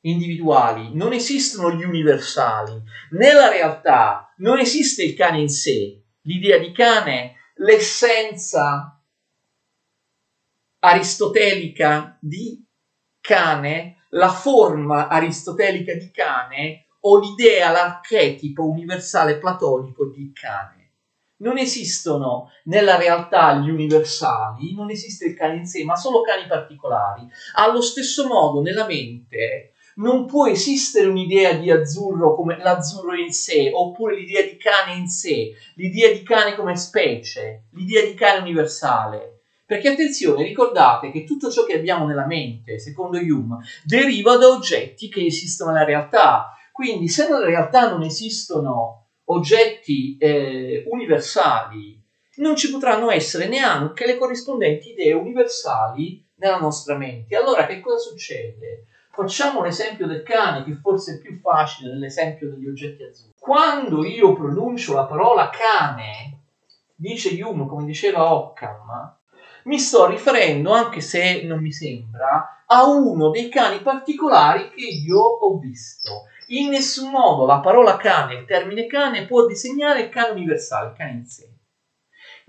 individuali, 0.01 0.93
non 0.93 1.13
esistono 1.13 1.71
gli 1.71 1.83
universali. 1.83 2.79
Nella 3.11 3.49
realtà 3.49 4.33
non 4.37 4.59
esiste 4.59 5.03
il 5.03 5.15
cane 5.15 5.41
in 5.41 5.49
sé, 5.49 6.03
l'idea 6.21 6.59
di 6.59 6.71
cane, 6.71 7.35
l'essenza 7.55 9.01
aristotelica 10.79 12.17
di 12.21 12.63
cane, 13.29 14.05
la 14.09 14.29
forma 14.29 15.07
aristotelica 15.07 15.93
di 15.93 16.09
cane 16.09 16.87
o 17.01 17.19
l'idea, 17.19 17.69
l'archetipo 17.69 18.67
universale 18.67 19.37
platonico 19.37 20.07
di 20.07 20.31
cane. 20.33 20.93
Non 21.37 21.59
esistono 21.59 22.49
nella 22.63 22.97
realtà 22.97 23.53
gli 23.53 23.69
universali, 23.69 24.73
non 24.73 24.89
esiste 24.89 25.27
il 25.27 25.35
cane 25.35 25.57
in 25.57 25.65
sé, 25.67 25.83
ma 25.83 25.95
solo 25.95 26.21
cani 26.21 26.47
particolari. 26.47 27.27
Allo 27.53 27.81
stesso 27.81 28.25
modo, 28.25 28.61
nella 28.61 28.87
mente 28.87 29.73
non 29.97 30.25
può 30.25 30.47
esistere 30.47 31.07
un'idea 31.07 31.53
di 31.53 31.69
azzurro 31.69 32.33
come 32.33 32.57
l'azzurro 32.57 33.13
in 33.13 33.31
sé, 33.31 33.69
oppure 33.71 34.15
l'idea 34.15 34.41
di 34.41 34.57
cane 34.57 34.95
in 34.95 35.07
sé, 35.07 35.51
l'idea 35.75 36.11
di 36.11 36.23
cane 36.23 36.55
come 36.55 36.75
specie, 36.75 37.65
l'idea 37.73 38.03
di 38.03 38.15
cane 38.15 38.39
universale. 38.39 39.38
Perché 39.69 39.89
attenzione, 39.89 40.41
ricordate 40.41 41.11
che 41.11 41.25
tutto 41.25 41.51
ciò 41.51 41.63
che 41.63 41.75
abbiamo 41.75 42.07
nella 42.07 42.25
mente, 42.25 42.79
secondo 42.79 43.19
Hume, 43.19 43.59
deriva 43.83 44.35
da 44.35 44.47
oggetti 44.47 45.09
che 45.09 45.23
esistono 45.23 45.69
nella 45.69 45.85
realtà. 45.85 46.57
Quindi 46.71 47.07
se 47.07 47.29
nella 47.29 47.45
realtà 47.45 47.87
non 47.87 48.01
esistono 48.01 49.09
oggetti 49.25 50.17
eh, 50.17 50.85
universali, 50.89 52.01
non 52.37 52.55
ci 52.55 52.71
potranno 52.71 53.11
essere 53.11 53.47
neanche 53.47 54.07
le 54.07 54.17
corrispondenti 54.17 54.93
idee 54.93 55.13
universali 55.13 56.25
nella 56.37 56.57
nostra 56.57 56.97
mente. 56.97 57.35
Allora 57.35 57.67
che 57.67 57.79
cosa 57.79 57.97
succede? 57.97 58.87
Facciamo 59.11 59.61
l'esempio 59.61 60.07
del 60.07 60.23
cane, 60.23 60.63
che 60.63 60.79
forse 60.81 61.17
è 61.17 61.19
più 61.19 61.37
facile 61.37 61.91
dell'esempio 61.91 62.49
degli 62.49 62.67
oggetti 62.67 63.03
azzurri. 63.03 63.33
Quando 63.37 64.03
io 64.03 64.33
pronuncio 64.33 64.95
la 64.95 65.05
parola 65.05 65.51
cane, 65.51 66.45
dice 66.95 67.39
Hume, 67.39 67.67
come 67.67 67.85
diceva 67.85 68.33
Occam, 68.33 69.17
mi 69.69 69.77
sto 69.77 70.07
riferendo, 70.07 70.71
anche 70.71 70.99
se 70.99 71.43
non 71.43 71.59
mi 71.59 71.71
sembra, 71.71 72.63
a 72.65 72.87
uno 72.87 73.29
dei 73.29 73.49
cani 73.49 73.79
particolari 73.81 74.71
che 74.71 74.83
io 74.83 75.19
ho 75.19 75.59
visto. 75.59 76.23
In 76.47 76.69
nessun 76.69 77.11
modo 77.11 77.45
la 77.45 77.59
parola 77.59 77.95
cane, 77.95 78.33
il 78.33 78.45
termine 78.45 78.87
cane, 78.87 79.27
può 79.27 79.45
disegnare 79.45 80.01
il 80.01 80.09
cane 80.09 80.31
universale, 80.31 80.87
il 80.87 80.95
cane 80.97 81.11
in 81.11 81.25
sé 81.25 81.53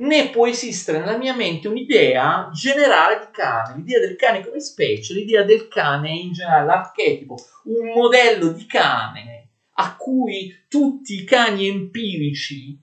né 0.00 0.30
può 0.30 0.46
esistere 0.46 0.98
nella 0.98 1.18
mia 1.18 1.34
mente 1.34 1.68
un'idea 1.68 2.48
generale 2.54 3.18
di 3.18 3.30
cane, 3.32 3.76
l'idea 3.76 4.00
del 4.00 4.16
cane 4.16 4.42
come 4.42 4.58
specie, 4.58 5.12
l'idea 5.12 5.42
del 5.42 5.68
cane 5.68 6.10
in 6.10 6.32
generale, 6.32 6.64
l'archetipo, 6.64 7.36
un 7.64 7.92
modello 7.92 8.48
di 8.52 8.64
cane 8.64 9.48
a 9.74 9.96
cui 9.96 10.64
tutti 10.68 11.20
i 11.20 11.24
cani 11.24 11.68
empirici 11.68 12.78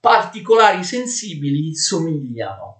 particolari 0.00 0.82
sensibili 0.82 1.76
somigliano, 1.76 2.79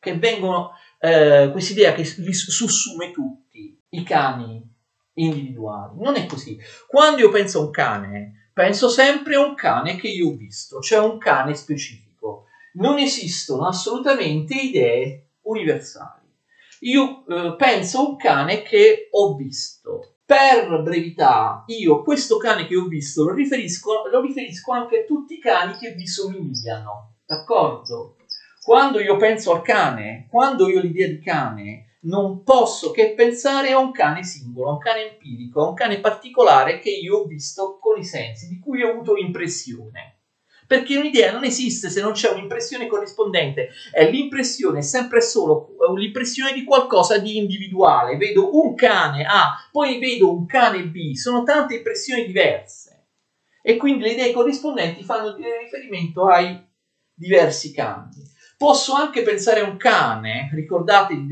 che 0.00 0.18
vengono, 0.18 0.72
eh, 0.98 1.50
questa 1.52 1.72
idea 1.72 1.92
che 1.92 2.02
li 2.16 2.32
sussume 2.32 3.12
tutti 3.12 3.78
i 3.90 4.02
cani 4.02 4.66
individuali. 5.14 6.00
Non 6.00 6.16
è 6.16 6.26
così. 6.26 6.58
Quando 6.88 7.20
io 7.20 7.30
penso 7.30 7.58
a 7.58 7.64
un 7.64 7.70
cane, 7.70 8.50
penso 8.52 8.88
sempre 8.88 9.36
a 9.36 9.44
un 9.44 9.54
cane 9.54 9.96
che 9.96 10.08
io 10.08 10.28
ho 10.28 10.34
visto, 10.34 10.80
cioè 10.80 10.98
un 10.98 11.18
cane 11.18 11.54
specifico 11.54 12.46
non 12.74 12.98
esistono 12.98 13.66
assolutamente 13.66 14.54
idee 14.54 15.26
universali. 15.42 16.28
Io 16.80 17.24
eh, 17.26 17.54
penso 17.56 17.98
a 17.98 18.08
un 18.08 18.16
cane 18.16 18.62
che 18.62 19.08
ho 19.10 19.34
visto. 19.34 20.14
Per 20.24 20.82
brevità, 20.82 21.64
io 21.66 22.02
questo 22.02 22.36
cane 22.36 22.66
che 22.66 22.76
ho 22.76 22.86
visto 22.86 23.24
lo 23.24 23.34
riferisco, 23.34 24.06
lo 24.08 24.20
riferisco 24.20 24.72
anche 24.72 25.00
a 25.00 25.04
tutti 25.04 25.34
i 25.34 25.40
cani 25.40 25.76
che 25.76 25.90
vi 25.90 26.06
somigliano, 26.06 27.16
d'accordo? 27.26 28.14
Quando 28.62 29.00
io 29.00 29.16
penso 29.16 29.52
al 29.52 29.62
cane, 29.62 30.26
quando 30.28 30.68
io 30.68 30.78
ho 30.78 30.82
l'idea 30.82 31.08
di 31.08 31.20
cane, 31.20 31.96
non 32.02 32.42
posso 32.42 32.90
che 32.90 33.14
pensare 33.14 33.72
a 33.72 33.78
un 33.78 33.90
cane 33.90 34.22
singolo, 34.22 34.70
a 34.70 34.72
un 34.72 34.78
cane 34.78 35.10
empirico, 35.12 35.62
a 35.62 35.68
un 35.68 35.74
cane 35.74 36.00
particolare 36.00 36.78
che 36.78 36.90
io 36.90 37.18
ho 37.18 37.24
visto 37.24 37.78
con 37.80 37.98
i 37.98 38.04
sensi, 38.04 38.48
di 38.48 38.58
cui 38.58 38.82
ho 38.82 38.90
avuto 38.90 39.16
impressione 39.16 40.20
perché 40.70 40.96
un'idea 40.96 41.32
non 41.32 41.42
esiste 41.42 41.90
se 41.90 42.00
non 42.00 42.12
c'è 42.12 42.30
un'impressione 42.30 42.86
corrispondente. 42.86 43.70
È 43.90 44.08
l'impressione 44.08 44.82
sempre 44.82 45.20
solo 45.20 45.74
l'impressione 45.96 46.52
di 46.52 46.62
qualcosa 46.62 47.18
di 47.18 47.38
individuale. 47.38 48.16
Vedo 48.16 48.56
un 48.56 48.76
cane 48.76 49.24
A, 49.24 49.48
poi 49.72 49.98
vedo 49.98 50.32
un 50.32 50.46
cane 50.46 50.84
B, 50.84 51.14
sono 51.14 51.42
tante 51.42 51.74
impressioni 51.74 52.24
diverse. 52.24 53.06
E 53.60 53.76
quindi 53.76 54.04
le 54.04 54.12
idee 54.12 54.30
corrispondenti 54.30 55.02
fanno 55.02 55.34
riferimento 55.34 56.28
ai 56.28 56.56
diversi 57.12 57.72
cani. 57.72 58.29
Posso 58.60 58.92
anche 58.92 59.22
pensare 59.22 59.60
a 59.60 59.64
un 59.64 59.78
cane, 59.78 60.50
ricordatevi 60.52 61.28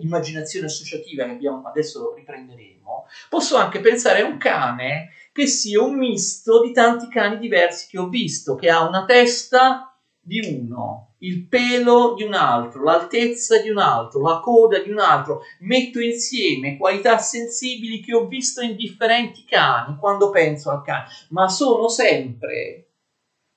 l'immaginazione 0.00 0.66
associativa 0.66 1.24
che 1.24 1.30
abbiamo, 1.30 1.62
adesso 1.68 2.12
riprenderemo, 2.12 3.06
posso 3.28 3.56
anche 3.56 3.78
pensare 3.78 4.22
a 4.22 4.26
un 4.26 4.36
cane 4.36 5.10
che 5.30 5.46
sia 5.46 5.80
un 5.80 5.96
misto 5.96 6.60
di 6.60 6.72
tanti 6.72 7.06
cani 7.06 7.38
diversi 7.38 7.86
che 7.86 8.00
ho 8.00 8.08
visto, 8.08 8.56
che 8.56 8.68
ha 8.68 8.82
una 8.82 9.04
testa 9.04 9.96
di 10.18 10.40
uno, 10.40 11.12
il 11.18 11.46
pelo 11.46 12.14
di 12.14 12.24
un 12.24 12.34
altro, 12.34 12.82
l'altezza 12.82 13.60
di 13.60 13.70
un 13.70 13.78
altro, 13.78 14.20
la 14.22 14.40
coda 14.40 14.80
di 14.80 14.90
un 14.90 14.98
altro. 14.98 15.42
Metto 15.60 16.00
insieme 16.00 16.76
qualità 16.76 17.16
sensibili 17.18 18.00
che 18.00 18.12
ho 18.12 18.26
visto 18.26 18.60
in 18.60 18.74
differenti 18.74 19.44
cani 19.44 19.96
quando 20.00 20.30
penso 20.30 20.72
al 20.72 20.82
cane, 20.82 21.04
ma 21.28 21.48
sono 21.48 21.86
sempre 21.86 22.85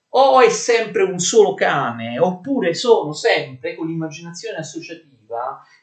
o 0.10 0.42
è 0.42 0.50
sempre 0.50 1.04
un 1.04 1.20
solo 1.20 1.54
cane, 1.54 2.20
oppure 2.20 2.74
sono 2.74 3.14
sempre 3.14 3.76
con 3.76 3.88
l'immaginazione 3.88 4.58
associativa 4.58 5.18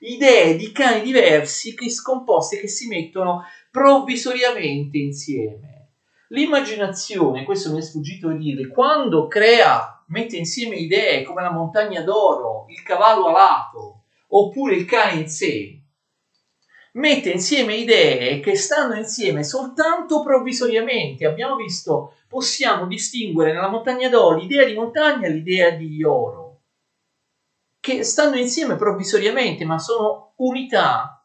idee 0.00 0.56
di 0.56 0.72
cani 0.72 1.02
diversi 1.02 1.74
che 1.74 1.88
scomposti 1.90 2.58
che 2.58 2.68
si 2.68 2.88
mettono 2.88 3.44
provvisoriamente 3.70 4.98
insieme. 4.98 5.90
L'immaginazione, 6.28 7.44
questo 7.44 7.72
mi 7.72 7.78
è 7.78 7.82
sfuggito 7.82 8.28
di 8.30 8.38
dire, 8.38 8.68
quando 8.68 9.28
crea, 9.28 10.02
mette 10.08 10.36
insieme 10.36 10.76
idee 10.76 11.22
come 11.22 11.42
la 11.42 11.52
montagna 11.52 12.02
d'oro, 12.02 12.66
il 12.68 12.82
cavallo 12.82 13.26
alato, 13.26 14.00
oppure 14.28 14.74
il 14.74 14.84
cane 14.84 15.20
in 15.20 15.28
sé, 15.28 15.78
mette 16.92 17.30
insieme 17.30 17.76
idee 17.76 18.40
che 18.40 18.56
stanno 18.56 18.94
insieme 18.94 19.44
soltanto 19.44 20.20
provvisoriamente. 20.20 21.26
Abbiamo 21.26 21.54
visto, 21.54 22.14
possiamo 22.36 22.86
distinguere 22.86 23.50
nella 23.50 23.70
montagna 23.70 24.10
d'oro 24.10 24.36
l'idea 24.36 24.66
di 24.66 24.74
montagna 24.74 25.26
e 25.26 25.30
l'idea 25.30 25.70
di 25.70 26.04
oro, 26.04 26.58
che 27.80 28.02
stanno 28.04 28.36
insieme 28.36 28.76
provvisoriamente, 28.76 29.64
ma 29.64 29.78
sono 29.78 30.32
unità 30.36 31.24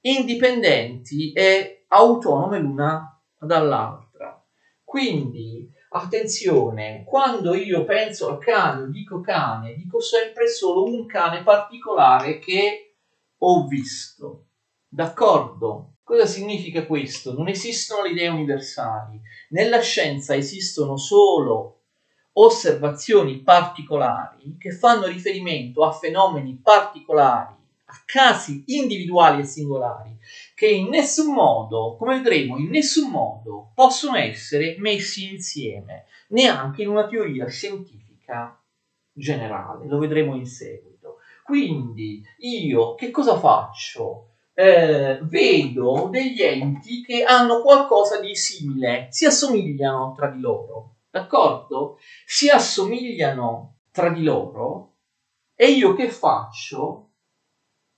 indipendenti 0.00 1.32
e 1.32 1.84
autonome 1.88 2.58
l'una 2.58 3.18
dall'altra. 3.38 4.38
Quindi, 4.84 5.66
attenzione, 5.88 7.02
quando 7.02 7.54
io 7.54 7.82
penso 7.84 8.28
al 8.28 8.38
cane, 8.38 8.90
dico 8.90 9.20
cane, 9.20 9.72
dico 9.72 10.00
sempre 10.00 10.48
solo 10.48 10.82
un 10.82 11.06
cane 11.06 11.42
particolare 11.42 12.38
che 12.38 12.96
ho 13.38 13.64
visto. 13.64 14.48
D'accordo? 14.86 15.91
Cosa 16.12 16.26
significa 16.26 16.84
questo? 16.84 17.32
Non 17.32 17.48
esistono 17.48 18.02
le 18.02 18.10
idee 18.10 18.28
universali. 18.28 19.18
Nella 19.48 19.80
scienza 19.80 20.34
esistono 20.34 20.98
solo 20.98 21.84
osservazioni 22.32 23.40
particolari 23.40 24.58
che 24.58 24.72
fanno 24.72 25.06
riferimento 25.06 25.82
a 25.82 25.92
fenomeni 25.92 26.60
particolari, 26.62 27.54
a 27.86 28.02
casi 28.04 28.62
individuali 28.66 29.40
e 29.40 29.44
singolari 29.46 30.18
che 30.54 30.66
in 30.66 30.90
nessun 30.90 31.32
modo, 31.32 31.96
come 31.96 32.16
vedremo, 32.16 32.58
in 32.58 32.68
nessun 32.68 33.10
modo 33.10 33.72
possono 33.74 34.18
essere 34.18 34.76
messi 34.80 35.32
insieme, 35.32 36.04
neanche 36.28 36.82
in 36.82 36.88
una 36.88 37.06
teoria 37.06 37.48
scientifica 37.48 38.62
generale, 39.10 39.88
lo 39.88 39.96
vedremo 39.96 40.34
in 40.34 40.44
seguito. 40.44 41.20
Quindi 41.42 42.22
io 42.40 42.96
che 42.96 43.10
cosa 43.10 43.38
faccio? 43.38 44.26
Eh, 44.54 45.18
vedo 45.22 46.08
degli 46.10 46.42
enti 46.42 47.02
che 47.02 47.22
hanno 47.22 47.62
qualcosa 47.62 48.20
di 48.20 48.36
simile, 48.36 49.08
si 49.10 49.24
assomigliano 49.24 50.12
tra 50.14 50.28
di 50.28 50.40
loro, 50.40 50.96
d'accordo? 51.10 51.98
Si 52.26 52.50
assomigliano 52.50 53.78
tra 53.90 54.10
di 54.10 54.22
loro 54.22 54.96
e 55.54 55.70
io 55.70 55.94
che 55.94 56.10
faccio? 56.10 57.12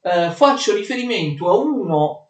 Eh, 0.01 0.31
faccio 0.31 0.75
riferimento 0.75 1.51
a 1.51 1.57
uno 1.57 2.25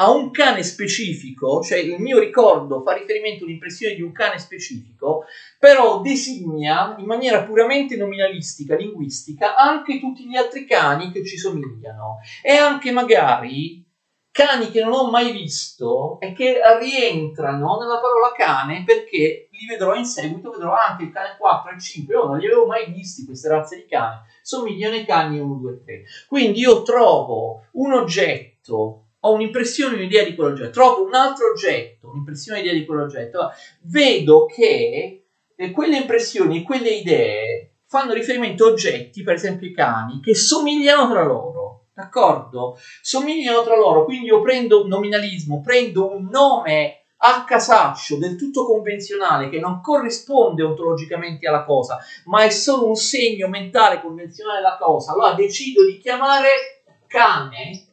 a 0.00 0.10
un 0.10 0.30
cane 0.30 0.62
specifico, 0.62 1.60
cioè 1.60 1.78
il 1.78 2.00
mio 2.00 2.20
ricordo 2.20 2.82
fa 2.82 2.92
riferimento 2.92 3.44
all'impressione 3.44 3.94
di 3.94 4.02
un 4.02 4.12
cane 4.12 4.38
specifico, 4.38 5.24
però 5.58 6.00
designa 6.00 6.94
in 6.98 7.04
maniera 7.04 7.42
puramente 7.42 7.96
nominalistica, 7.96 8.76
linguistica, 8.76 9.56
anche 9.56 9.98
tutti 9.98 10.26
gli 10.26 10.36
altri 10.36 10.64
cani 10.64 11.10
che 11.10 11.24
ci 11.26 11.36
somigliano. 11.36 12.18
E 12.42 12.52
anche 12.52 12.92
magari 12.92 13.84
cani 14.30 14.70
che 14.70 14.84
non 14.84 14.92
ho 14.92 15.10
mai 15.10 15.32
visto 15.32 16.20
e 16.20 16.32
che 16.32 16.60
rientrano 16.78 17.78
nella 17.80 17.98
parola 17.98 18.30
cane 18.36 18.84
perché 18.84 19.48
li 19.50 19.66
vedrò 19.66 19.96
in 19.96 20.04
seguito, 20.04 20.52
vedrò 20.52 20.74
anche 20.74 21.04
il 21.04 21.10
cane 21.10 21.34
4 21.36 21.72
e 21.72 21.80
5, 21.80 22.14
io 22.14 22.24
non 22.24 22.38
li 22.38 22.46
avevo 22.46 22.66
mai 22.66 22.92
visti 22.92 23.24
queste 23.24 23.48
razze 23.48 23.76
di 23.76 23.86
cani, 23.86 24.20
somigliano 24.42 24.94
ai 24.94 25.04
cani 25.04 25.40
1, 25.40 25.54
2, 25.54 25.82
3. 25.84 26.02
Quindi 26.28 26.60
io 26.60 26.82
trovo 26.82 27.64
un 27.72 27.94
oggetto 27.94 29.02
ho 29.20 29.32
un'impressione, 29.32 29.96
un'idea 29.96 30.22
di 30.22 30.36
quell'oggetto, 30.36 30.70
trovo 30.70 31.04
un 31.04 31.14
altro 31.14 31.50
oggetto, 31.50 32.08
un'impressione, 32.08 32.60
un'idea 32.60 32.78
di 32.78 32.86
quell'oggetto, 32.86 33.50
vedo 33.82 34.46
che 34.46 35.17
eh, 35.60 35.72
quelle 35.72 35.96
impressioni, 35.96 36.62
quelle 36.62 36.90
idee 36.90 37.72
fanno 37.86 38.12
riferimento 38.12 38.64
a 38.64 38.68
oggetti, 38.68 39.24
per 39.24 39.34
esempio 39.34 39.66
i 39.66 39.74
cani, 39.74 40.20
che 40.20 40.34
somigliano 40.34 41.10
tra 41.10 41.24
loro, 41.24 41.86
d'accordo? 41.92 42.76
Somigliano 43.02 43.62
tra 43.62 43.76
loro, 43.76 44.04
quindi 44.04 44.26
io 44.26 44.40
prendo 44.40 44.82
un 44.82 44.88
nominalismo, 44.88 45.60
prendo 45.60 46.08
un 46.08 46.28
nome 46.30 47.02
a 47.20 47.42
casaccio 47.44 48.16
del 48.18 48.36
tutto 48.36 48.64
convenzionale 48.66 49.48
che 49.48 49.58
non 49.58 49.80
corrisponde 49.80 50.62
ontologicamente 50.62 51.48
alla 51.48 51.64
cosa, 51.64 51.98
ma 52.26 52.44
è 52.44 52.50
solo 52.50 52.86
un 52.86 52.94
segno 52.94 53.48
mentale 53.48 54.00
convenzionale 54.00 54.60
della 54.60 54.76
cosa, 54.76 55.12
allora 55.12 55.32
decido 55.32 55.84
di 55.84 55.98
chiamare 55.98 56.84
cane 57.08 57.86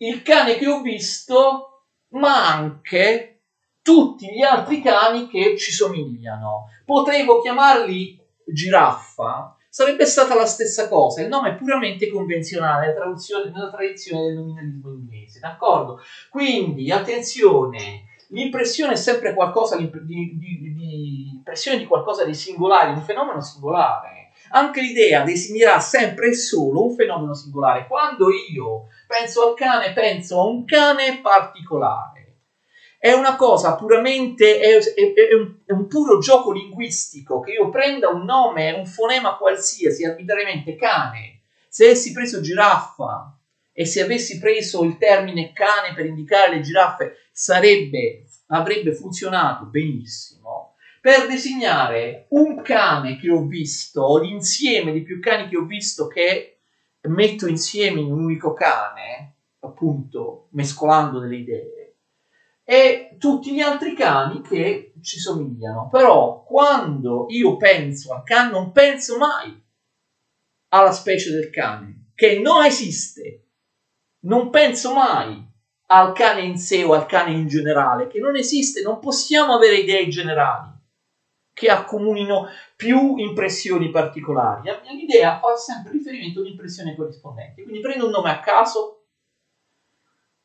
il 0.00 0.20
cane 0.20 0.56
che 0.56 0.66
ho 0.68 0.82
visto, 0.82 1.84
ma 2.10 2.52
anche 2.54 3.40
tutti 3.80 4.26
gli 4.30 4.42
altri 4.42 4.82
cani 4.82 5.26
che 5.28 5.56
ci 5.56 5.72
somigliano. 5.72 6.66
Potevo 6.88 7.42
chiamarli 7.42 8.18
giraffa, 8.46 9.54
sarebbe 9.68 10.06
stata 10.06 10.34
la 10.34 10.46
stessa 10.46 10.88
cosa. 10.88 11.20
Il 11.20 11.28
nome 11.28 11.50
è 11.50 11.54
puramente 11.54 12.08
convenzionale 12.08 12.94
nella 12.94 13.68
tradizione 13.68 14.24
del 14.24 14.36
nominalismo 14.36 14.92
inglese, 14.94 15.38
d'accordo? 15.38 16.00
Quindi, 16.30 16.90
attenzione, 16.90 18.04
l'impressione 18.28 18.94
è 18.94 18.96
sempre 18.96 19.34
qualcosa 19.34 19.76
di, 19.76 19.90
di, 20.02 20.38
di, 20.38 21.42
di, 21.42 21.86
qualcosa 21.86 22.24
di 22.24 22.32
singolare, 22.32 22.92
un 22.92 23.02
fenomeno 23.02 23.42
singolare. 23.42 24.30
Anche 24.52 24.80
l'idea 24.80 25.24
designerà 25.24 25.80
sempre 25.80 26.28
e 26.28 26.34
solo 26.34 26.86
un 26.86 26.94
fenomeno 26.94 27.34
singolare. 27.34 27.86
Quando 27.86 28.28
io 28.30 28.86
penso 29.06 29.46
al 29.46 29.54
cane, 29.54 29.92
penso 29.92 30.40
a 30.40 30.44
un 30.44 30.64
cane 30.64 31.20
particolare. 31.20 32.17
È 33.00 33.12
una 33.12 33.36
cosa 33.36 33.76
puramente, 33.76 34.58
è, 34.58 34.76
è, 34.76 35.12
è, 35.12 35.34
un, 35.34 35.54
è, 35.64 35.70
un, 35.70 35.86
puro 35.86 36.18
gioco 36.18 36.50
linguistico 36.50 37.38
che 37.38 37.52
io 37.52 37.68
prenda 37.68 38.08
un 38.08 38.24
nome, 38.24 38.72
un 38.72 38.86
fonema 38.86 39.36
qualsiasi, 39.36 40.04
arbitrariamente 40.04 40.74
cane. 40.74 41.42
Se 41.68 41.84
avessi 41.84 42.10
preso 42.10 42.40
giraffa 42.40 43.38
e 43.72 43.86
se 43.86 44.02
avessi 44.02 44.40
preso 44.40 44.82
il 44.82 44.98
termine 44.98 45.52
cane 45.52 45.94
per 45.94 46.06
indicare 46.06 46.56
le 46.56 46.60
giraffe, 46.60 47.28
sarebbe, 47.30 48.24
avrebbe 48.48 48.92
funzionato 48.92 49.66
benissimo. 49.66 50.74
Per 51.00 51.28
designare 51.28 52.26
un 52.30 52.60
cane 52.62 53.16
che 53.16 53.30
ho 53.30 53.46
visto, 53.46 54.18
l'insieme 54.18 54.90
di 54.90 55.02
più 55.02 55.20
cani 55.20 55.48
che 55.48 55.56
ho 55.56 55.64
visto 55.64 56.08
che 56.08 56.58
metto 57.02 57.46
insieme 57.46 58.00
in 58.00 58.10
un 58.10 58.24
unico 58.24 58.52
cane, 58.54 59.36
appunto 59.60 60.48
mescolando 60.50 61.20
delle 61.20 61.36
idee, 61.36 61.77
e 62.70 63.16
tutti 63.18 63.54
gli 63.54 63.60
altri 63.60 63.94
cani 63.94 64.42
che 64.42 64.92
ci 65.00 65.18
somigliano. 65.18 65.88
Però 65.90 66.44
quando 66.44 67.24
io 67.30 67.56
penso 67.56 68.12
al 68.12 68.22
cane 68.24 68.50
non 68.50 68.72
penso 68.72 69.16
mai 69.16 69.58
alla 70.68 70.92
specie 70.92 71.30
del 71.30 71.48
cane, 71.48 72.10
che 72.14 72.38
non 72.38 72.66
esiste. 72.66 73.46
Non 74.24 74.50
penso 74.50 74.92
mai 74.92 75.42
al 75.86 76.12
cane 76.12 76.42
in 76.42 76.58
sé 76.58 76.84
o 76.84 76.92
al 76.92 77.06
cane 77.06 77.30
in 77.30 77.46
generale, 77.46 78.06
che 78.06 78.18
non 78.18 78.36
esiste, 78.36 78.82
non 78.82 78.98
possiamo 78.98 79.54
avere 79.54 79.78
idee 79.78 80.06
generali 80.08 80.70
che 81.54 81.70
accomunino 81.70 82.48
più 82.76 83.16
impressioni 83.16 83.88
particolari. 83.88 84.70
L'idea 84.94 85.38
fa 85.38 85.56
sempre 85.56 85.92
riferimento 85.92 86.40
a 86.40 86.42
un'impressione 86.42 86.94
corrispondente. 86.94 87.62
Quindi 87.62 87.80
prendo 87.80 88.04
un 88.04 88.10
nome 88.10 88.30
a 88.30 88.40
caso. 88.40 88.97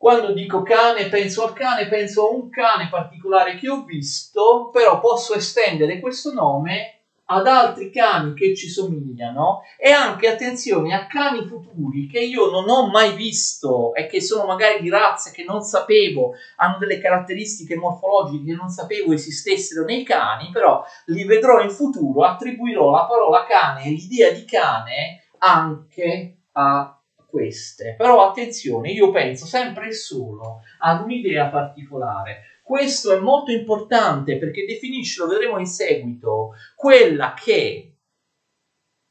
Quando 0.04 0.34
dico 0.34 0.64
cane, 0.64 1.08
penso 1.08 1.44
al 1.46 1.54
cane, 1.54 1.88
penso 1.88 2.26
a 2.26 2.30
un 2.30 2.50
cane 2.50 2.90
particolare 2.90 3.56
che 3.56 3.70
ho 3.70 3.84
visto, 3.84 4.68
però 4.70 5.00
posso 5.00 5.34
estendere 5.34 6.02
questo 6.02 6.34
nome 6.34 7.04
ad 7.28 7.48
altri 7.48 7.90
cani 7.90 8.34
che 8.34 8.54
ci 8.54 8.68
somigliano. 8.68 9.62
E 9.78 9.92
anche 9.92 10.28
attenzione 10.28 10.94
a 10.94 11.08
cani 11.08 11.46
futuri 11.46 12.06
che 12.06 12.20
io 12.20 12.50
non 12.50 12.68
ho 12.68 12.90
mai 12.90 13.14
visto 13.14 13.94
e 13.94 14.06
che 14.06 14.20
sono 14.20 14.44
magari 14.44 14.82
di 14.82 14.90
razze 14.90 15.32
che 15.32 15.46
non 15.46 15.62
sapevo, 15.62 16.32
hanno 16.58 16.78
delle 16.80 16.98
caratteristiche 16.98 17.78
morfologiche 17.78 18.44
che 18.44 18.58
non 18.58 18.68
sapevo 18.68 19.14
esistessero 19.14 19.86
nei 19.86 20.04
cani, 20.04 20.50
però 20.52 20.84
li 21.06 21.24
vedrò 21.24 21.62
in 21.62 21.70
futuro, 21.70 22.26
attribuirò 22.26 22.92
la 22.92 23.06
parola 23.06 23.46
cane 23.46 23.86
l'idea 23.86 24.32
di 24.32 24.44
cane 24.44 25.24
anche 25.38 26.40
a 26.52 26.98
queste. 27.34 27.96
Però 27.98 28.30
attenzione, 28.30 28.92
io 28.92 29.10
penso 29.10 29.48
sempre 29.48 29.88
e 29.88 29.94
solo 29.94 30.62
ad 30.80 31.02
un'idea 31.02 31.48
particolare 31.48 32.52
questo 32.64 33.12
è 33.12 33.20
molto 33.20 33.52
importante 33.52 34.38
perché 34.38 34.66
definisce, 34.66 35.20
lo 35.20 35.28
vedremo 35.28 35.60
in 35.60 35.66
seguito, 35.66 36.52
quella 36.76 37.34
che 37.34 37.98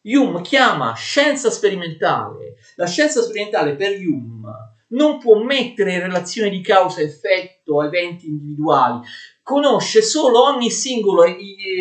Hume 0.05 0.41
chiama 0.41 0.95
scienza 0.95 1.51
sperimentale. 1.51 2.55
La 2.77 2.87
scienza 2.87 3.21
sperimentale 3.21 3.75
per 3.77 3.99
Hume 3.99 4.51
non 4.89 5.19
può 5.19 5.43
mettere 5.43 5.93
in 5.93 6.01
relazione 6.01 6.49
di 6.49 6.63
causa-effetto 6.63 7.83
eventi 7.83 8.27
individuali, 8.27 9.01
conosce 9.43 10.01
solo 10.01 10.45
ogni 10.45 10.71
singolo 10.71 11.25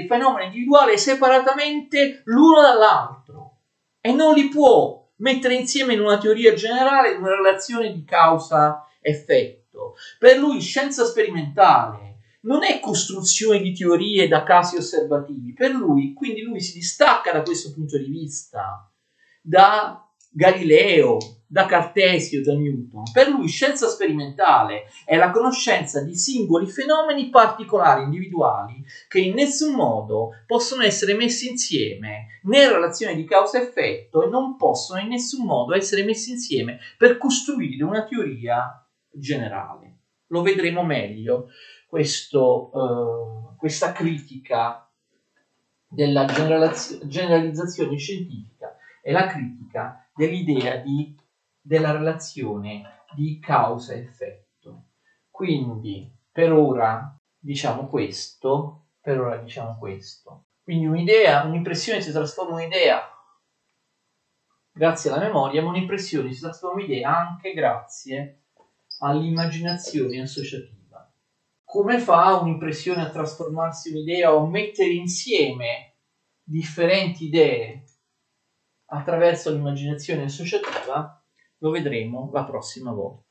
fenomeno 0.09 0.43
individuale 0.43 0.97
separatamente 0.97 2.21
l'uno 2.25 2.61
dall'altro 2.61 3.59
e 4.01 4.11
non 4.11 4.33
li 4.33 4.49
può 4.49 5.00
mettere 5.21 5.55
insieme 5.55 5.93
in 5.93 6.01
una 6.01 6.17
teoria 6.17 6.53
generale, 6.53 7.15
una 7.15 7.35
relazione 7.35 7.91
di 7.93 8.03
causa-effetto. 8.03 9.95
Per 10.19 10.37
lui 10.37 10.59
scienza 10.59 11.05
sperimentale 11.05 12.17
non 12.41 12.63
è 12.63 12.79
costruzione 12.79 13.59
di 13.59 13.73
teorie 13.73 14.27
da 14.27 14.43
casi 14.43 14.75
osservativi, 14.75 15.53
per 15.53 15.71
lui, 15.71 16.13
quindi 16.13 16.41
lui 16.41 16.59
si 16.59 16.73
distacca 16.73 17.31
da 17.31 17.43
questo 17.43 17.71
punto 17.71 17.97
di 17.97 18.09
vista, 18.09 18.91
da 19.41 20.07
Galileo, 20.29 21.17
da 21.51 21.65
Cartesio, 21.65 22.41
da 22.41 22.53
Newton. 22.53 23.03
Per 23.11 23.27
lui 23.27 23.49
scienza 23.49 23.89
sperimentale 23.89 24.85
è 25.03 25.17
la 25.17 25.31
conoscenza 25.31 26.01
di 26.01 26.15
singoli 26.15 26.65
fenomeni 26.65 27.29
particolari, 27.29 28.03
individuali, 28.03 28.81
che 29.09 29.19
in 29.19 29.33
nessun 29.33 29.73
modo 29.73 30.29
possono 30.47 30.81
essere 30.83 31.13
messi 31.13 31.49
insieme 31.49 32.39
né 32.43 32.63
in 32.63 32.71
relazione 32.71 33.15
di 33.15 33.25
causa-effetto 33.25 34.23
e 34.23 34.29
non 34.29 34.55
possono 34.55 35.01
in 35.01 35.09
nessun 35.09 35.45
modo 35.45 35.75
essere 35.75 36.05
messi 36.05 36.31
insieme 36.31 36.79
per 36.97 37.17
costruire 37.17 37.83
una 37.83 38.05
teoria 38.05 38.87
generale. 39.11 39.97
Lo 40.27 40.43
vedremo 40.43 40.83
meglio, 40.83 41.49
questo, 41.85 42.69
uh, 42.71 43.57
questa 43.57 43.91
critica 43.91 44.89
della 45.85 46.25
generalizzazione 46.25 47.97
scientifica 47.97 48.73
e 49.03 49.11
la 49.11 49.25
critica 49.27 50.07
dell'idea 50.15 50.77
di, 50.77 51.13
della 51.61 51.91
relazione 51.91 53.03
di 53.13 53.39
causa-effetto. 53.39 54.85
Quindi, 55.29 56.11
per 56.31 56.51
ora 56.51 57.15
diciamo 57.37 57.87
questo, 57.87 58.87
per 58.99 59.19
ora 59.19 59.37
diciamo 59.37 59.77
questo. 59.77 60.45
Quindi 60.63 60.85
un'idea, 60.85 61.43
un'impressione 61.43 62.01
si 62.01 62.11
trasforma 62.11 62.61
in 62.61 62.67
un'idea 62.67 63.01
grazie 64.73 65.09
alla 65.09 65.19
memoria, 65.19 65.61
ma 65.61 65.69
un'impressione 65.69 66.31
si 66.31 66.39
trasforma 66.39 66.81
in 66.81 66.91
idea 66.91 67.17
anche 67.17 67.53
grazie 67.53 68.43
all'immaginazione 68.99 70.21
associativa. 70.21 71.11
Come 71.63 71.99
fa 71.99 72.37
un'impressione 72.37 73.01
a 73.01 73.09
trasformarsi 73.09 73.89
in 73.89 73.95
un'idea 73.95 74.33
o 74.33 74.45
mettere 74.45 74.91
insieme 74.91 75.95
differenti 76.43 77.25
idee 77.25 77.83
attraverso 78.85 79.51
l'immaginazione 79.51 80.23
associativa? 80.23 81.20
Lo 81.61 81.69
vedremo 81.69 82.29
la 82.33 82.43
prossima 82.43 82.91
volta. 82.91 83.30